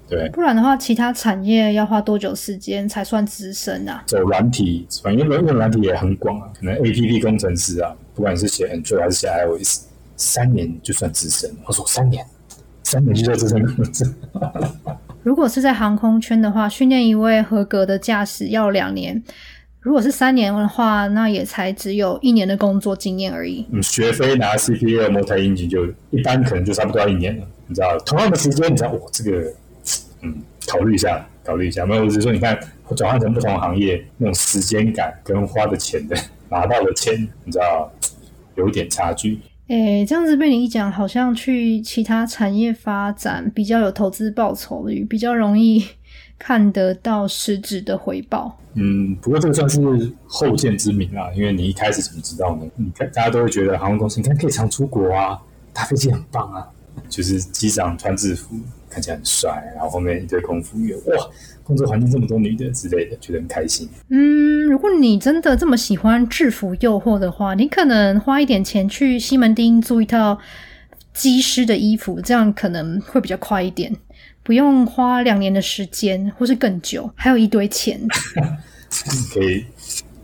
[0.10, 0.27] 对。
[0.32, 4.03] 不然的话，其他产业要花多久时间才算资深啊？
[4.05, 9.88] 走软体，反正用软体也很广啊，可能 A P P 工程师啊，不管是写 Android 还是写 iOS。
[10.19, 12.23] 三年就算资深，我说三年，
[12.84, 14.15] 三年就算资深
[15.23, 19.15] 如果是在航空圈的话，训练一位合格的驾驶要两年；
[19.79, 23.65] 如果是三年的话，那也才只有一年的工作经验而已。
[23.71, 27.47] 嗯，学飞拿 CPU 模台引擎就一般，可能就差不多要一年了。
[27.67, 29.53] 你知道，同样的时间，你知道，我这个，
[30.21, 30.36] 嗯，
[30.67, 31.86] 考虑一下，考虑一下。
[31.86, 32.60] 没有，我只是说，你看，
[32.93, 36.17] 转换成不同行业，那种时间感跟花的钱的
[36.49, 37.89] 拿到的钱，你知道，
[38.55, 39.39] 有一点差距。
[39.69, 45.86] 诶，这样子被你一讲，好像去其他产业发展比较有投资报酬率，比较容易
[46.39, 48.58] 看得到实质的回报。
[48.73, 49.79] 嗯，不过这个算是
[50.25, 52.65] 后见之明啊，因为你一开始怎么知道呢？
[52.75, 55.39] 你看，大家都会觉得航空公司，你看可以常出国啊，
[55.71, 56.67] 搭飞机很棒啊，
[57.07, 58.55] 就是机长穿制服
[58.89, 61.29] 看起来很帅，然后后面一堆空服员，哇。
[61.63, 63.88] 工作环境这么多女的之类的，觉得很开心。
[64.09, 70.39] 嗯，如果你真的这么喜欢制服诱惑的话，你可能花一点钱去西门町租一套
[71.13, 73.95] 机师的衣服，这样可能会比较快一点，
[74.41, 78.01] 不用花两年的时间或是更久，还有一堆钱。
[79.31, 79.63] 可以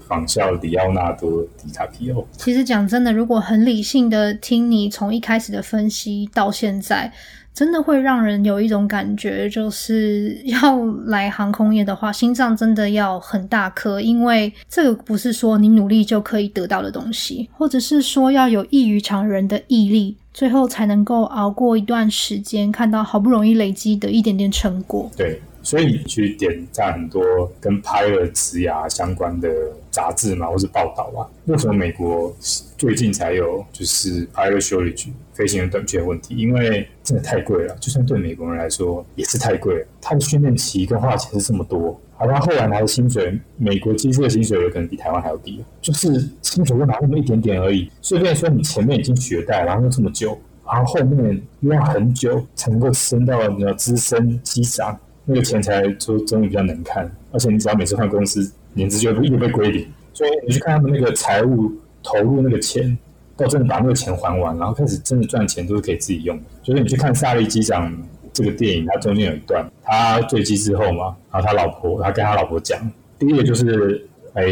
[0.08, 2.26] 仿效里奥纳多·迪卡皮奥。
[2.38, 7.12] 其实讲真的，如果很理性的听你从一开始的分析到现在。
[7.56, 25.10] 真的会让人有一种感觉，就是要来航空业的话，心脏真的要很大颗，因为这个不是说你努力就可以得到的东西，或者是说要有异于常人的毅力，最后才能够熬过一段时间，看到好不容易累积的一点点成果。
[25.16, 25.40] 对。
[25.66, 29.50] 所以你去点赞很多跟拍了职涯相关的
[29.90, 31.26] 杂志嘛，或是报道啊？
[31.46, 32.32] 为什么美国
[32.78, 36.36] 最近才有就是拍了 shortage 飞行员短缺问题？
[36.36, 39.88] 因为真的太贵了，就算对美国人来说也是太贵了。
[40.00, 47.90] 他的训练期跟花钱是这么多，好像后来拿的薪水，美国机师的薪水有可能比台湾还要低，就是薪水就拿那么一点点而已。
[48.04, 54.96] 所以变说你前面已经学带，然后又这么久，然后后面又要很久才能够升到你要资深机长。
[55.26, 59.88] 那个钱财就终于比较能看，而且你只要每次换公司，年资就又被归零。
[60.14, 62.98] 所以你去看他们那个财务投入那个钱，
[63.36, 66.44] 到真的把那个钱还完，然后开始真的赚钱，都是可以自己用的。
[66.64, 67.92] 就是你去看《萨利机长》
[68.32, 72.80] 这个电影，它中间有一段，他坠机之后嘛，然后他老婆，他跟他老婆讲，
[73.20, 74.44] 第一个就是，哎，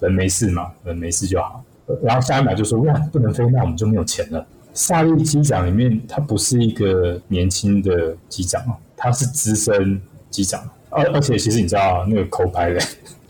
[0.00, 1.64] 人没事嘛，人没事就好。
[2.02, 4.44] 然后下一秒就说哇不能飞，那我们就没有钱了。
[4.74, 9.98] 萨利机长里面他不是一个年轻的机长哦，他是资深
[10.36, 12.80] 机长，而而且其实你知道那个扣牌的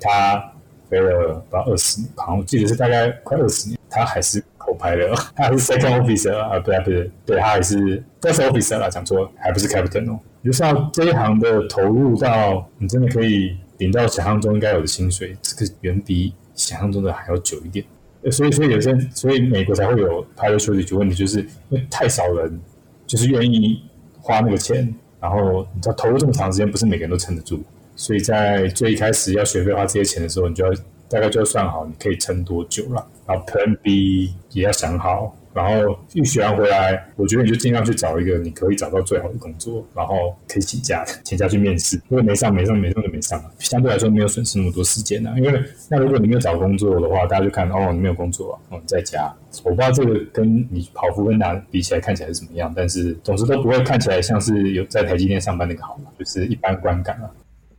[0.00, 0.52] 他
[0.90, 10.18] 飞了不到二十年，好像我记得是大概快二十年，他还是口牌的，他还是 second officer 啊，不对不对，对他还是 first officer 啦，讲错，还不是 captain 哦。
[10.44, 17.84] 就是要这一行的投入到你真的可以领到想象中应该有的薪水，这个远比想象中的还要久一点。
[18.30, 22.60] 所以，所以有些，所以美国才会有 pilot shortage 问题，就是因为太少人
[23.06, 23.82] 就是愿意
[24.20, 24.92] 花那个钱，
[25.26, 27.60] 然后你知道投入这么长时间，不是每个人都撑得住。
[27.96, 30.72] 所以在最一开始要学费花这些钱的时候，你就要
[31.08, 35.34] 大概就要算好你可以撑多久了，然后 Plan B 也要想好。
[35.56, 41.98] 然后预学完回来，我觉得你就尽量去找一个你可以找到最好的工作，然后可以请假，请假去面试。
[42.08, 43.50] 如果没上，没上，没上就没上了。
[43.58, 45.32] 相对来说没有损失那么多时间呢。
[45.38, 49.34] 因为那如果你没有找工作的话，大家就看哦，你没有工作，哦，你在家。
[49.64, 57.30] 我不知道这个跟你跑步跟拿比起来看起来是怎么样，但是总之都不会看起来像是有在台积电上班那个好嘛，就是一般观感啊。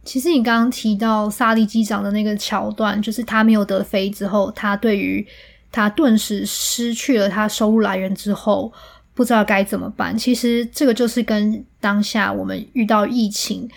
[0.03, 5.23] 其实你刚刚提到萨利机长的那个桥段，就是他没有得飞之后，他对于
[5.77, 8.73] 他顿时失去了他收入来源之后，
[9.13, 10.17] 不知道该怎么办。
[10.17, 13.69] 其实这个就是跟当下我们遇到疫情，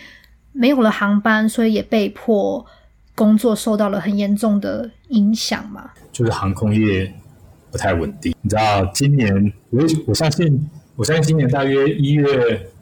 [0.51, 2.65] 没有了航班，所以也被迫
[3.13, 5.91] 工作受到了很严重的影响嘛。
[6.11, 7.13] 就是航空业
[7.69, 8.33] 不太稳定。
[8.41, 12.25] 你知道，今年我我相信，我相信今年大约一月，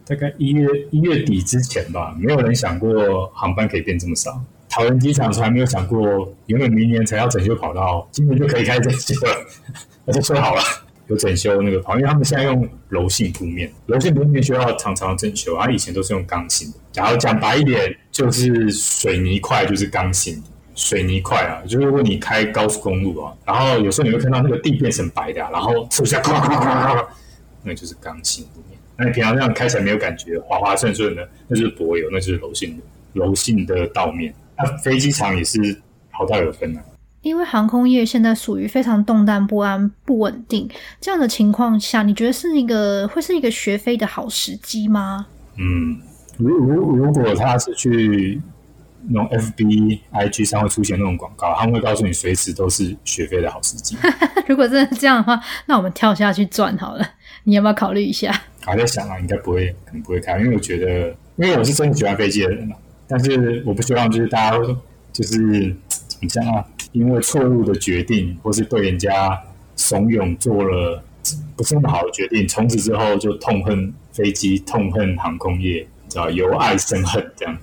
[0.06, 4.42] 大概一月一月底之前吧，没有人想过航班可以变这么少。
[4.70, 9.36] 桃园机场从来没有想过，原本明年才要整修跑道，今年就可以开始整修了。
[10.06, 10.62] 那就说好了，
[11.08, 16.78] 有整修那个跑，因为他们现在用柔性铺面，柔性铺面需要常常整修，而以前都是用钢筋的。
[16.92, 20.42] 假如讲白一点，就是水泥块就是钢筋，
[20.76, 27.08] 水泥块啊，就是如果你开高速公路啊，然后有时候你会看到那个地变成白的，然后出下咔咔咔咔，
[27.64, 28.80] 那就是钢筋铺面。
[28.96, 34.34] 那你平常这样开起来没有感觉，滑滑顺顺的，那就是柏油，那就是柔性的柔性的道面。
[34.60, 36.82] 那飞机场也是好大有分啊。
[37.22, 40.70] 因为航空业现在属于非常动荡不安、不稳定
[41.02, 45.28] 这样的情况下，你觉得是一个会是一个学飞的好时机吗？
[45.58, 45.98] 嗯，
[46.38, 48.42] 如如如果他是去
[49.10, 53.98] 那种 FB、IG 上会出现那种广告，他们会告诉你随时都是学飞的好时机。
[54.48, 57.06] 如果真的这样的话，那我们跳下去赚好了。
[57.44, 58.34] 你要不要考虑一下？
[58.62, 62.78] 还在想啊，应该不会，可能不会开，因为我觉得，因为我是真的喜欢飞机的人嘛。
[63.10, 64.58] 但是我不希望就是大家
[65.12, 65.76] 就是
[66.08, 66.66] 怎么讲啊？
[66.92, 69.38] 因为错误的决定，或是对人家
[69.76, 71.04] 怂恿做了
[71.56, 77.58] 不是那么好的决定，从此之后就痛恨飞机，痛恨航空业，知道由爱生恨这样，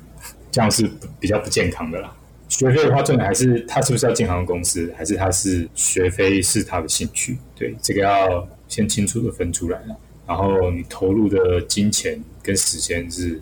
[0.51, 2.13] 这样是比较不健康的啦。
[2.49, 7.39] 学飞的话，重点还是他是不是要进航空公司，还是他是学飞是他的兴趣？
[7.57, 9.97] 对，这个要先清楚的分出来了。
[10.27, 13.41] 然后你投入的金钱跟时间是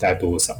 [0.00, 0.56] 大概多少？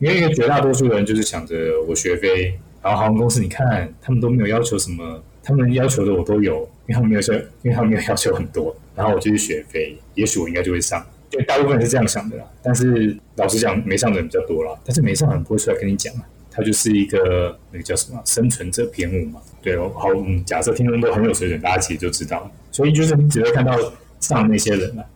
[0.00, 1.54] 因为绝大多数人就是想着
[1.86, 11.04] 我学飞，然后航空公司你看他们都没有要求什么，他们要求的我都有，因为他们没有说，因为他们没有要求很多，然后我就去学飞，也许我应该就会上。
[11.30, 12.44] 对，大部分人是这样想的啦。
[12.62, 19.40] 但是老实讲，没上的人比较多了，但是没上的人不会出来跟你讲啊，他就是一个那个叫什么生存者偏误嘛。
[19.62, 20.08] 对哦，好，
[20.46, 22.50] 假设听众都很有水准，大家其实就知道。
[22.72, 23.76] 所以就是你只会看到
[24.18, 25.06] 上那些人了，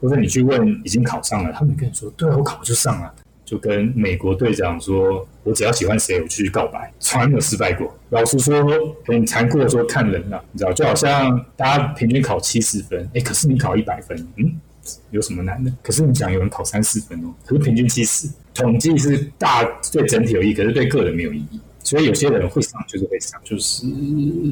[0.00, 3.14] 或者你去问已经考上了，他们跟你说，对我考就上了。
[3.52, 8.64] 就跟美国队长说：“我只要喜欢谁，我去告白，从来没有失败过。”老实说，
[9.04, 14.58] 很残酷的说，看人了，你知道，就好像大家平均考七十分，哎，可是你考一百分，嗯，
[15.10, 15.70] 有什么难的？
[15.82, 19.62] 可是你讲有人考三四分哦，可是平均七十，统计是大
[19.92, 21.60] 对整体有意，可是对个人没有意义。
[21.84, 23.84] 所以有些人会上就是会上，就是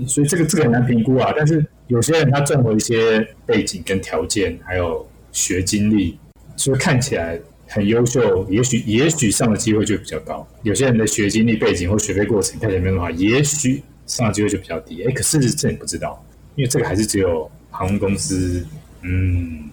[0.07, 1.33] 所以这个这个很难评估啊。
[1.35, 6.19] 但是有些人他综合一些背景跟条件，还有学经历，
[6.55, 7.41] 所以看起来。
[7.73, 10.47] 很优秀，也许也许上的机会就比较高。
[10.65, 15.05] 有些人的学经历背景或学费过程看起来没有那么好，也许上的机会就比较低。
[15.05, 16.21] 哎，可是这你不知道，
[16.57, 18.67] 因为这个还是只有航空公司，
[19.03, 19.71] 嗯，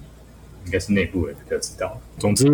[0.66, 2.00] 应该是内部人比较知道。
[2.20, 2.46] 总之，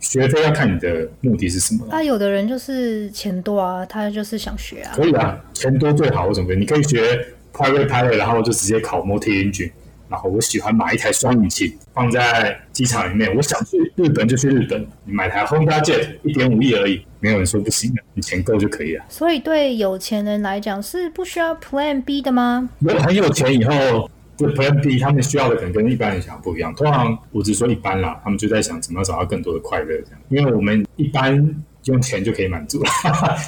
[0.00, 1.86] 学费要看你的目的是什么。
[1.90, 4.92] 啊，有的人就是钱多啊，他就是想学啊。
[4.96, 6.26] 可以啊，钱多最好。
[6.26, 6.52] 为什么？
[6.56, 9.70] 你可以学 private pilot，然后就直接考 multi engine。
[10.08, 14.86] 然后我喜欢买一台双引擎放在机场里面，我想去日本就去日本。
[15.04, 19.04] 你买台 Honda Jet 一点五亿而已，没有人说不行的，你钱够就可以了。
[19.08, 22.68] 所以对有钱人来讲是不需要 Plan B 的吗？
[22.80, 26.74] 有很有钱以后，这 Plan B 他们需要的可能跟一般人想不一样。
[26.74, 30.20] 通常我只说一般啦，他们就在想怎么找到更多的快乐这样。
[30.28, 31.36] 因为我们一般
[31.84, 32.90] 用钱就可以满足了，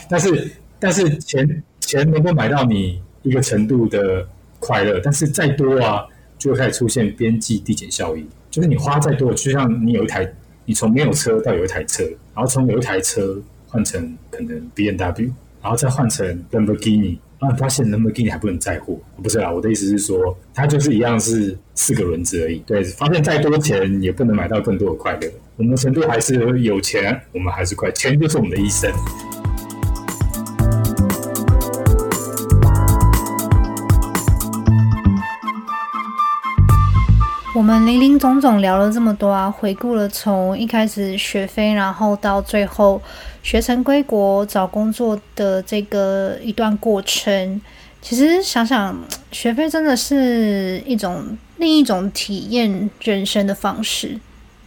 [0.08, 4.26] 但 是但是钱钱能够买到你一个程度的
[4.58, 6.06] 快乐，但是再多啊，
[6.40, 8.26] 就会开始出现边际递减效应。
[8.50, 10.28] 就是你花再多，就像你有一台，
[10.64, 12.02] 你从没有车到有一台车，
[12.34, 15.30] 然后从有一台车换成可能 B N W，
[15.62, 18.98] 然后再换成 Lamborghini，然后发现 Lamborghini 还不能载货。
[19.22, 22.58] 不是啊，我的意思是说，它就是一样是四个轮子而已。
[22.66, 25.30] 对，发现再多钱也不能买到更多的快乐。
[25.56, 28.90] 我们程度还是有钱，我们还是快，钱就是我们的医生。
[37.70, 43.00] 们林林总总聊了这么多啊，回顾了从一开始学飞，然后到最后
[43.44, 47.60] 学成归国找工作的这个一段过程。
[48.02, 48.98] 其实想想，
[49.30, 54.18] 学飞真的是一种另一种体验人生的方式。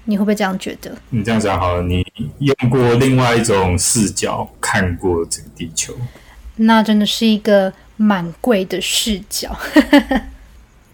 [0.05, 0.95] 你会不会这样觉得？
[1.09, 2.05] 你这样讲好了，你
[2.39, 5.93] 用过另外一种视角看过这个地球，
[6.57, 9.53] 那真的是一个蛮贵的视角。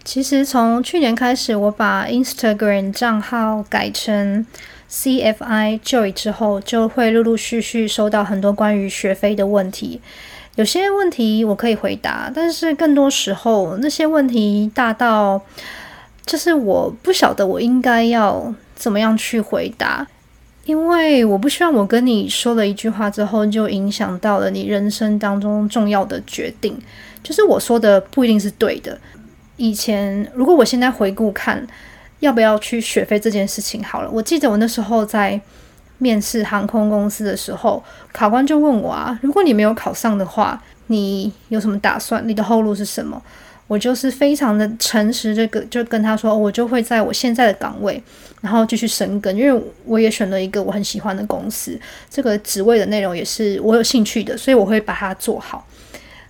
[0.02, 4.44] 其实从去年开始，我把 Instagram 账号改成
[4.90, 10.00] CFI Joy 之后，就会陆陆续续收到很多关于学费的问题。
[10.56, 15.40] 有些问题我可以回答，但是更多时候那些问题大到，
[16.26, 20.06] 就是我不晓得我应该要怎么样去回答，
[20.64, 26.76] 因为我不希望我跟你说了一句话之后，就影响到了你人生当中重要的决定。
[27.22, 28.98] 就是我说的不一定是对的。
[29.60, 31.62] 以前，如果我现在回顾看，
[32.20, 34.10] 要不要去学飞这件事情好了。
[34.10, 35.38] 我记得我那时候在
[35.98, 42.26] 面试航空公司的时候，考官就问我啊，如果你没有考上的话，你有什么打算？
[42.26, 43.22] 你的后路是什么？
[43.66, 48.02] 我就是非常的诚实，这个就跟他说，我就会在我现在的岗位，
[48.40, 55.66] 然后继续深耕，因为我也选了一个我很喜欢的公司，这个职位的内容也是我有兴趣的，所以我会把它做好。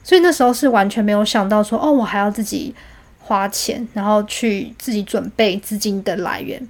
[0.03, 2.75] 所以那时候是完全没有想到说，哦，我还要自己。
[3.21, 6.61] 花钱，然后去自己准备资金的来源，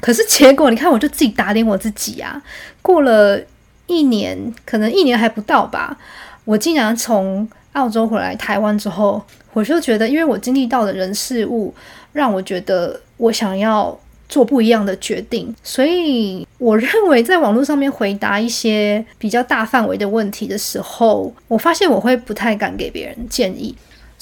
[0.00, 2.42] 可是结果你看，我就自己打脸我自己啊！
[2.82, 3.40] 过了
[3.86, 5.96] 一年，可能一年还不到吧，
[6.44, 9.22] 我竟然从澳洲回来台湾之后，
[9.52, 11.72] 我就觉得，因为我经历到的人事物，
[12.12, 13.96] 让我觉得我想要
[14.28, 23.74] 做不一样的决定，所以我认为在网络上面回答一些比较大范围的问题的时候，我发现我会不太敢给别人建议。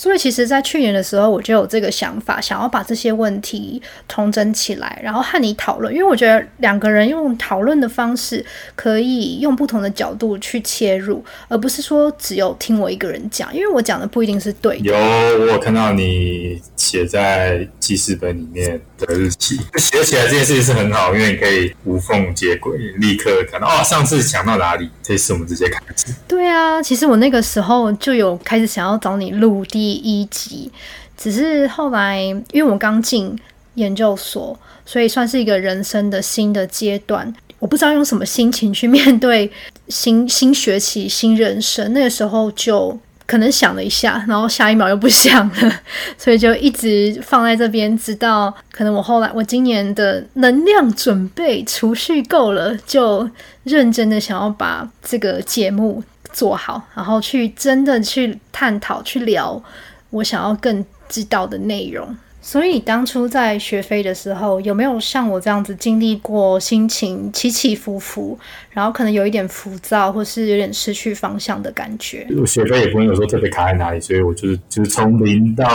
[0.02, 5.94] 所以其实，在去年的时候，我就有这个想法，想要把这些问题统整起来，然后和你讨论。
[5.94, 8.44] 因为我觉得两个人用讨论的方式，
[8.74, 13.54] 可以用不同的角度去切入，而不是说只有听我一个人讲。
[13.54, 14.86] 因为我讲的不一定是对的。
[14.86, 14.96] 有，
[15.38, 26.12] 我有看到你写在记事本里面的日期， 写起来这件事情是很好，因为你可以无缝接轨，立刻看到哦，上次讲到哪里，这次我们直接开始。
[26.26, 29.91] 对啊，其实我那个时候就有开始想要找你录第。
[29.92, 30.70] 第一集，
[31.18, 33.38] 只是后来因为我刚进
[33.74, 37.30] 研究所，所以算是一个人生的新的阶段。
[37.58, 39.52] 我不知道用什么心情去面对
[39.88, 41.92] 新新学期、新人生。
[41.92, 45.80] 那个时候就可能想了一下，然后下一秒又不想了，
[46.16, 53.28] 所以就一直放在这边，直到可能我后来我今年的能量准备储蓄够了，就
[53.64, 56.02] 认真的想要把这个节目。
[56.32, 59.62] 做好，然后去真的去探讨、去聊
[60.10, 62.16] 我想要更知道的内容。
[62.44, 68.36] 所以当初在学飞的时候，有没有像我这样子经历过心情起起伏伏，
[68.70, 72.26] 然后可能有一点浮躁，或是有点失去方向的感觉？
[72.36, 75.68] 我学飞也不会有说特别卡在哪里，所以我就是就是从零到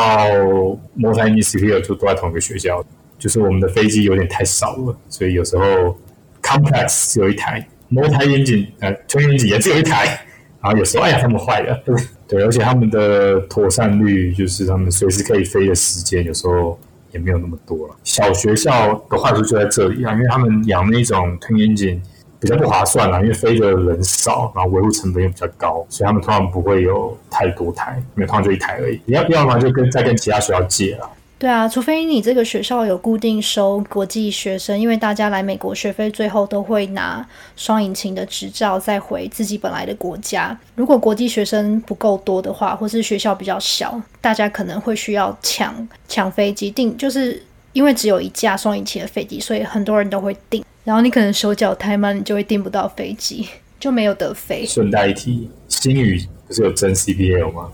[0.94, 2.84] 摩台尼 C P U 就都在同一个学校，
[3.18, 5.98] 就是我们的飞机有点太少了，所以有时候
[6.44, 10.20] complex 只有一台，摩台引擎呃推引擎也只有一台。
[10.62, 11.84] 然后有时候，哎呀，他们坏了，
[12.28, 16.78] 对，而且他们的妥善率，就是他们随时可以飞的时间，有时候
[17.12, 17.96] 也没有那么多了。
[18.04, 22.00] 小学校的坏处就在这里啊，因为他们养那种 twin engine
[22.40, 29.00] 比较不划算啦，因为飞的人少，然后维护成本又比较高，所以他们通常不会有太多台，因为通常就一台而已。
[29.06, 31.10] 你要要么就跟再跟其他学校借了。
[31.40, 37.24] 对啊，除非你这个学校有固定收国际学生，因为大家来美国学费最后都会拿
[37.56, 40.58] 双引擎的执照再回自己本来的国家。
[40.74, 47.40] 如果国际学生不够多的话，或是学校比较小，大家可能会需要抢抢飞机订，就是
[47.72, 50.66] 因为只有一架双引擎的飞机，所以很多人都会订。
[50.84, 53.48] 然后你可能手脚太慢，你就会订不到飞机，
[53.80, 54.66] 就没有得飞。
[54.66, 57.70] 顺带一提，新宇不是有争 CPL 吗？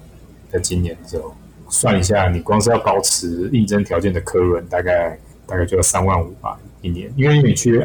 [0.52, 1.34] 在今年的时候。
[1.74, 5.18] 算一下，你光是要保持应征条件的科润，大概
[5.48, 7.12] 大概就要三万五吧一年。
[7.18, 7.84] 因为你去，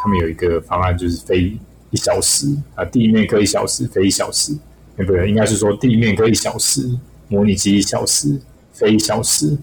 [0.00, 1.58] 他们有一个方案，就是飞
[1.90, 4.56] 一小时啊，地面各一小时，飞一小时。
[4.96, 6.88] 不对，应该是说地面各一小时，
[7.26, 8.40] 模拟机一小时
[8.72, 9.58] 飞一小时，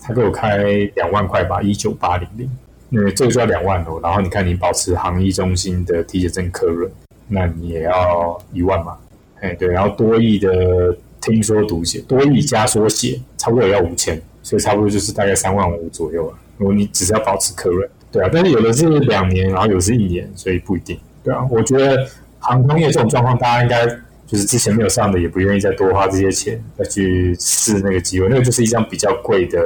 [0.00, 0.58] 他给我开
[0.96, 2.50] 两万块吧，一九八零零，
[2.88, 4.00] 那这个就要两万多。
[4.00, 6.90] 然后你看你保持航医中心的体检证客人，
[7.28, 8.98] 那你也要一万嘛？
[9.40, 16.36] 哎，对，然后多亿的听说读写，多亿加缩写，差不多也要五千，所以差不多就是大概三万五左右啊。
[16.58, 20.98] 如果你只是要保持客人，对啊，但是有的是两年，然后有的是一年，所以不一定。
[21.24, 22.06] 对啊，我觉得
[22.40, 23.86] 航空业这种状况，大家应该
[24.26, 28.28] 就是之前没有上的，也不愿意再多花这些钱再去试那个机会。
[28.28, 29.60] 那个就是一张比较贵的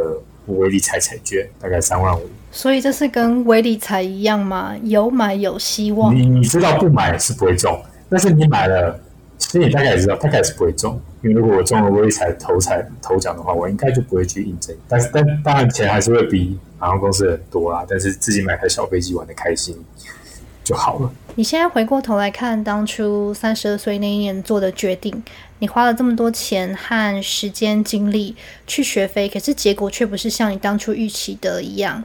[0.46, 2.22] 微理财彩券，大概三万五。
[2.52, 4.74] 所以这是跟微理财一样吗？
[4.82, 6.14] 有买有希望。
[6.14, 7.78] 你你知道不买是不会中，
[8.08, 8.98] 但是你买了，
[9.38, 11.00] 其实你大概也知道，大概是不会中。
[11.22, 14.74] 因为如果我中了微理财头彩头奖的话，我应该就不会去应征。
[14.88, 17.84] 但是但当然钱还是会比航空公司很多啦。
[17.88, 19.76] 但是自己买台小飞机玩的开心
[20.64, 21.10] 就好了。
[21.34, 25.22] 你现在回过头来看当初三十二岁那一年做的决定，
[25.58, 28.34] 你花了这么多钱和时间精力
[28.66, 32.02] 去学飞，可是结果却不是像你当初预期的一样。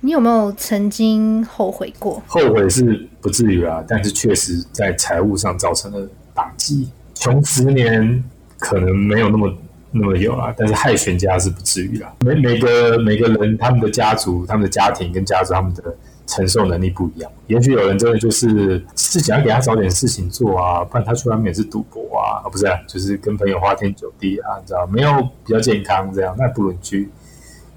[0.00, 2.22] 你有没有曾经后悔过？
[2.26, 6.88] 后悔是不至于啊，但是确实在财务上造成了打击。
[7.14, 8.22] 穷十年
[8.60, 9.52] 可能没有那么
[9.90, 12.14] 那么有啊，但是害全家是不至于啦。
[12.20, 15.82] 每每个每个人他们的家族、他们的家庭跟家族他们的。
[16.28, 27.08] 承受能力不一样，也许有人真的就是是想要给他找点事情做啊，不然他去外面也是赌博啊，啊不是，就是跟朋友花天酒地啊，你知道没有比较健康这样，那不如去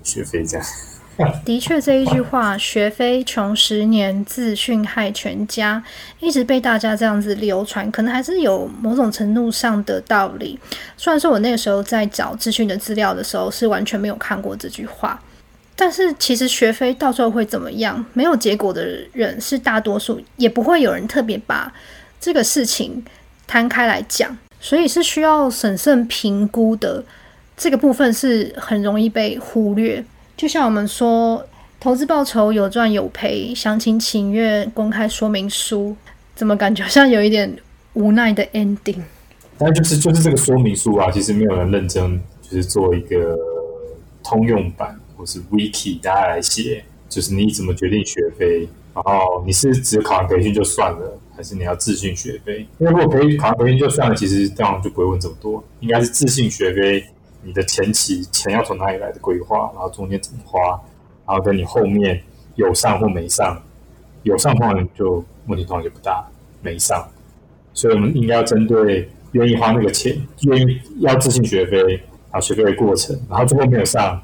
[0.01, 0.65] 学飞这样。
[1.43, 5.83] 的确，这一句话“学飞穷十年，自训害全家”
[6.21, 10.57] 一直被大家这样子流传，可能还是有某种程度上的道理。
[10.95, 15.21] 虽然说我那个时候在找自训的资料的时候，是完全没有看过这句话。
[15.75, 18.03] 但是其实学飞到最后会怎么样？
[18.13, 21.73] 没有结果的人是大多数，也不会有人特别把
[22.21, 23.03] 这个事情
[23.45, 27.03] 摊开来讲，所以是需要审慎评估的。
[27.57, 30.01] 这个部分是很容易被忽略。
[30.39, 31.45] 就像我们说，
[31.81, 35.93] 投资报酬有赚有赔，详情请阅公开说明书。
[36.33, 37.53] 怎么感觉像有一点
[37.91, 39.01] 无奈的 ending？
[39.57, 43.37] 但就是就是这个说明书啊，其实没有人认真就是做一个
[44.23, 44.97] 通用版。
[45.17, 48.65] 或是 wiki，大家来写，就是你怎么决定学费，
[48.95, 52.65] 然后你是只考完培训就算了，还是你要自信学费？
[52.77, 57.03] 因为如果培考完培训就算了，其实这样就不会问这么多，应该是自信学费。
[57.43, 60.79] 你的前期钱要从哪里来的规划，然后中间怎么花，
[61.27, 62.21] 然后跟你后面
[62.55, 63.61] 有上或没上，
[64.23, 66.27] 有上的话就问题通常就不大，
[66.61, 67.07] 没上，
[67.73, 71.77] 所以我们应该要针对愿意花那个钱，愿意要自信学飞，
[72.31, 74.21] 然后学飞的过程，然后最后没有上。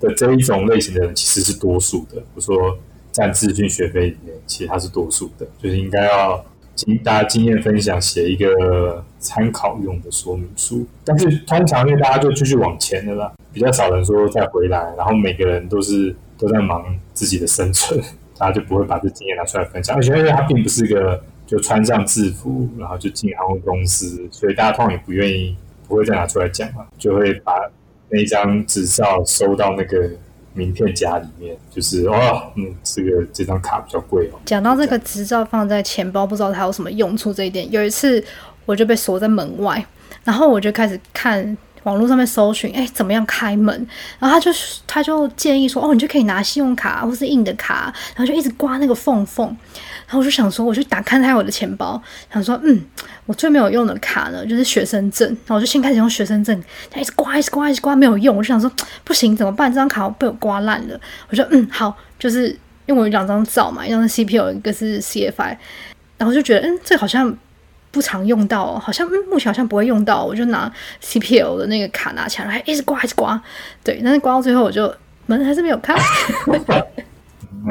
[0.00, 2.74] 的这一种类型的人其实是多数的，我说
[3.12, 6.42] 在自训学费里面，其实他是多数的，就是应该要
[6.84, 10.86] 经大家经验分享，写一个参考用的说明书。
[11.04, 18.00] 但是通常因为大家就继续往前的啦，比较少人说再回来，然后每个人都是都在忙自己的生存，
[18.38, 19.94] 大家就不会把这经验拿出来分享。
[19.94, 25.56] 而且因为他并不是一个就穿上制服然后就进航空公司，所以大家通常也不愿意
[25.86, 27.52] 不会再拿出来讲嘛，就会把。
[28.12, 30.10] 那张执照收到那个
[30.52, 34.38] 名片夹里面，就是哦，嗯，这个这张卡比较贵哦。
[34.44, 38.22] 讲到这个执照放在钱包，不知道它有什么用处这一点，有一次
[38.66, 39.84] 我就被锁在门外，
[40.24, 41.56] 然后我就开始看。
[41.84, 43.74] 网络上面搜寻，哎，怎么样开门？
[44.18, 44.50] 然后他就
[44.86, 49.46] 他就建议说，哦，你就可以拿信用卡或是硬的卡，然后就一直刮那个缝缝。
[50.06, 52.00] 然后我就想说，我就打开他我的钱包，
[52.32, 52.84] 想说，嗯，
[53.26, 55.28] 我最没有用的卡呢，就是学生证。
[55.28, 58.36] 然后我就先开始用学生证，他一直刮，一直刮，一直刮，没有用。
[58.36, 58.70] 我就想说，
[59.04, 59.70] 不行，怎么办？
[59.70, 61.00] 这张卡被我刮烂了。
[61.28, 62.48] 我说，嗯，好，就是
[62.86, 65.56] 因为我有两张照嘛，一张是 CPO，一个是 CFI，
[66.18, 67.36] 然后就觉得，嗯，这好像。
[67.92, 70.72] 不常用到，好像目前好像不会用到，我就拿
[71.02, 73.42] CPL 的那个卡拿起来，还一直刮一直刮，
[73.82, 74.94] 对，但是刮到最后我就
[75.26, 75.94] 门还是没有开。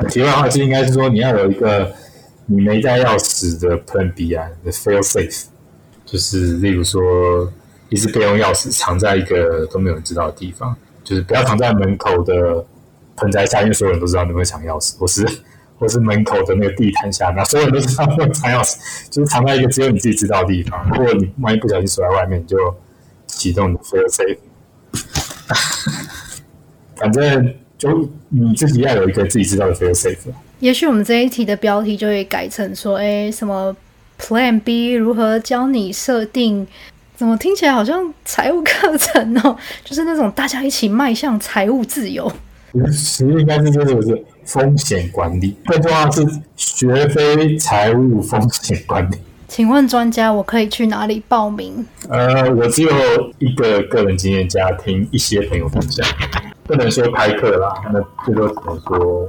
[0.10, 1.90] 题外话就应该是说你要有一个
[2.46, 5.46] 你没带钥匙的 Plan B 啊，the Fail Safe，
[6.06, 7.52] 就是例如说
[7.88, 12.66] 一支备用钥匙藏在一个都没有人知道的地方，就是不要藏在门口的
[13.16, 15.26] 盆栽下，因为所有人都知道你会藏钥匙，或是。
[15.80, 18.76] 或是门口的那个地毯下面，所有人都知道那个藏钥匙，
[19.10, 20.86] 就是藏在一个只有你自己知道的地方。
[20.90, 22.58] 如果你万一不小心锁在外面，你就
[23.28, 24.38] 启动你的 fail safe。
[26.98, 30.18] 反正就你自己要有一个自己知道的 fail safe。
[30.60, 33.74] 也许我们这一题的标题就会改成说：“哎，什么
[34.20, 36.68] Plan B 如何教你设定？
[37.16, 39.56] 怎么听起来好像财务课程哦？
[39.86, 42.30] 就是那种大家一起迈向财务自由。”
[42.92, 44.22] 其实应该是这种是。
[44.50, 46.26] 风险管理，更重要是
[46.56, 49.16] 学非财务风险管理。
[49.48, 51.86] 请问专家，我可以去哪里报名？
[52.10, 52.90] 呃，我只有
[53.38, 56.04] 一个个人经验加听一些朋友分享，
[56.64, 59.28] 不能说开课啦，那最多只能说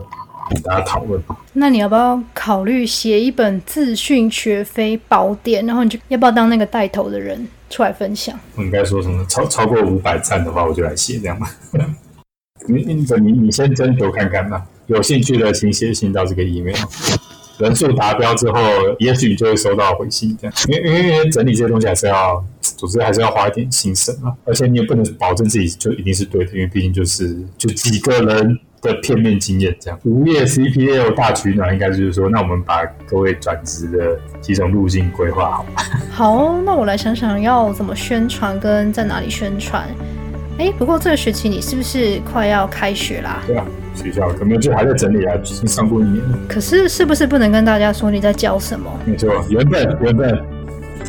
[0.50, 1.22] 跟大家讨论。
[1.52, 5.64] 那你要不要考虑写一本自训学飞宝典？
[5.66, 8.38] 然后你就要不要当那个带头的人出来分享？
[8.56, 9.22] 我应该说什么？
[9.26, 11.50] 超超过五百赞的话，我就来写这样 吧。
[12.68, 16.76] 你你你你先征求看看嘛，有兴趣的请写信到这个 email。
[17.58, 18.58] 人数达标之后，
[18.98, 20.56] 也许就会收到回信，这样。
[20.66, 24.32] 因为因为因为整理这些东西还是要，组织还是要花一点心神啊。
[24.46, 30.00] 而且你也不能保证自己就一定是对的，因为毕竟就是就几个人的片面经验这样。
[30.04, 35.66] 无业 CPL 大取暖，应该就是说，那我们把各位转职的几种路径规划好。
[36.10, 39.86] 好，那我来想想要怎么宣传跟在哪里宣传。
[40.58, 43.42] 哎，不过这个学期你是不是快要开学啦？
[43.46, 43.66] 对啊。
[43.94, 46.38] 学校可能就还在整理啊，已经上过一年了。
[46.48, 48.90] 可是是不是不能跟大家说你在教什么？
[49.04, 50.40] 没错，缘分，缘分，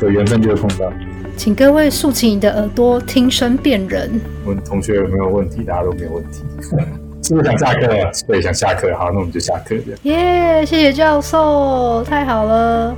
[0.01, 0.91] 有缘分就会碰到。
[1.37, 4.09] 请各位竖起你的耳朵，听声辨人。
[4.45, 5.63] 问同学有没有问题？
[5.63, 6.41] 大家都没有问题。
[7.23, 7.87] 是不是想下课？
[8.27, 8.93] 对，想下课。
[8.97, 9.75] 好，那我们就下课。
[10.03, 12.95] 耶，谢谢教授，太好了。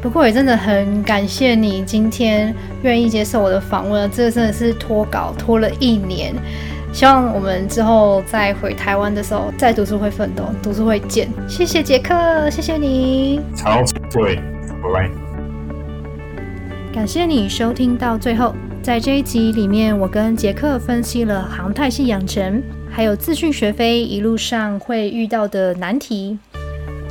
[0.00, 6.34] 不过也真的很感谢你今天愿意接受我的访问，这个真的是脱稿拖了一年。
[6.92, 11.28] 希望我们之后再回台湾的时候，在读书会奋斗，读书会见。
[11.48, 13.40] 谢谢杰克，谢谢你。
[13.62, 13.80] 好，
[14.12, 14.36] 会，
[14.82, 15.10] 拜拜。
[16.92, 22.60] 感谢你收听到最后，在这一集里面，我跟杰克分析了航太系养成，
[22.90, 26.36] 还有自训学飞一路上会遇到的难题，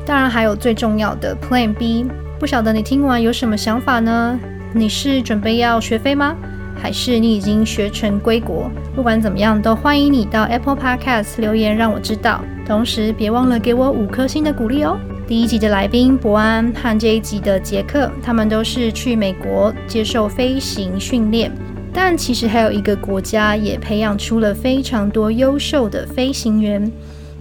[0.06, 2.06] 当然还有最重要的 Plan B。
[2.38, 4.38] 不晓得你听完有什么想法呢？
[4.74, 6.36] 你是准备要学飞吗？
[6.82, 8.72] 还是你已经学成归国？
[8.96, 12.44] 不管怎么样，都欢迎你到 Apple Podcast 留言让我知道。
[12.66, 14.98] 同时，别忘了给我五颗星的鼓励哦。
[15.28, 21.52] 第一集的来宾博安和这一集的杰克，他们都是去美国接受飞行训练。
[21.92, 26.92] 但其实还有一个国家也培养出了非常多优秀的飞行员，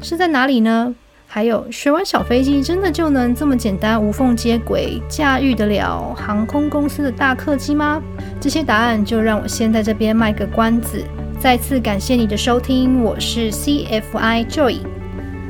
[0.03, 0.95] 是在哪里呢？
[1.31, 8.03] 还有，学完小飞机真的就能这么简单无缝接轨，驾驭得了航空公司的大客机吗？
[8.41, 11.05] 这些答案就让我先在这边卖个关子。
[11.39, 14.79] 再次感谢你的收听，我是 CFI Joy，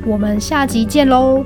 [0.05, 1.45] 我们下集见喽。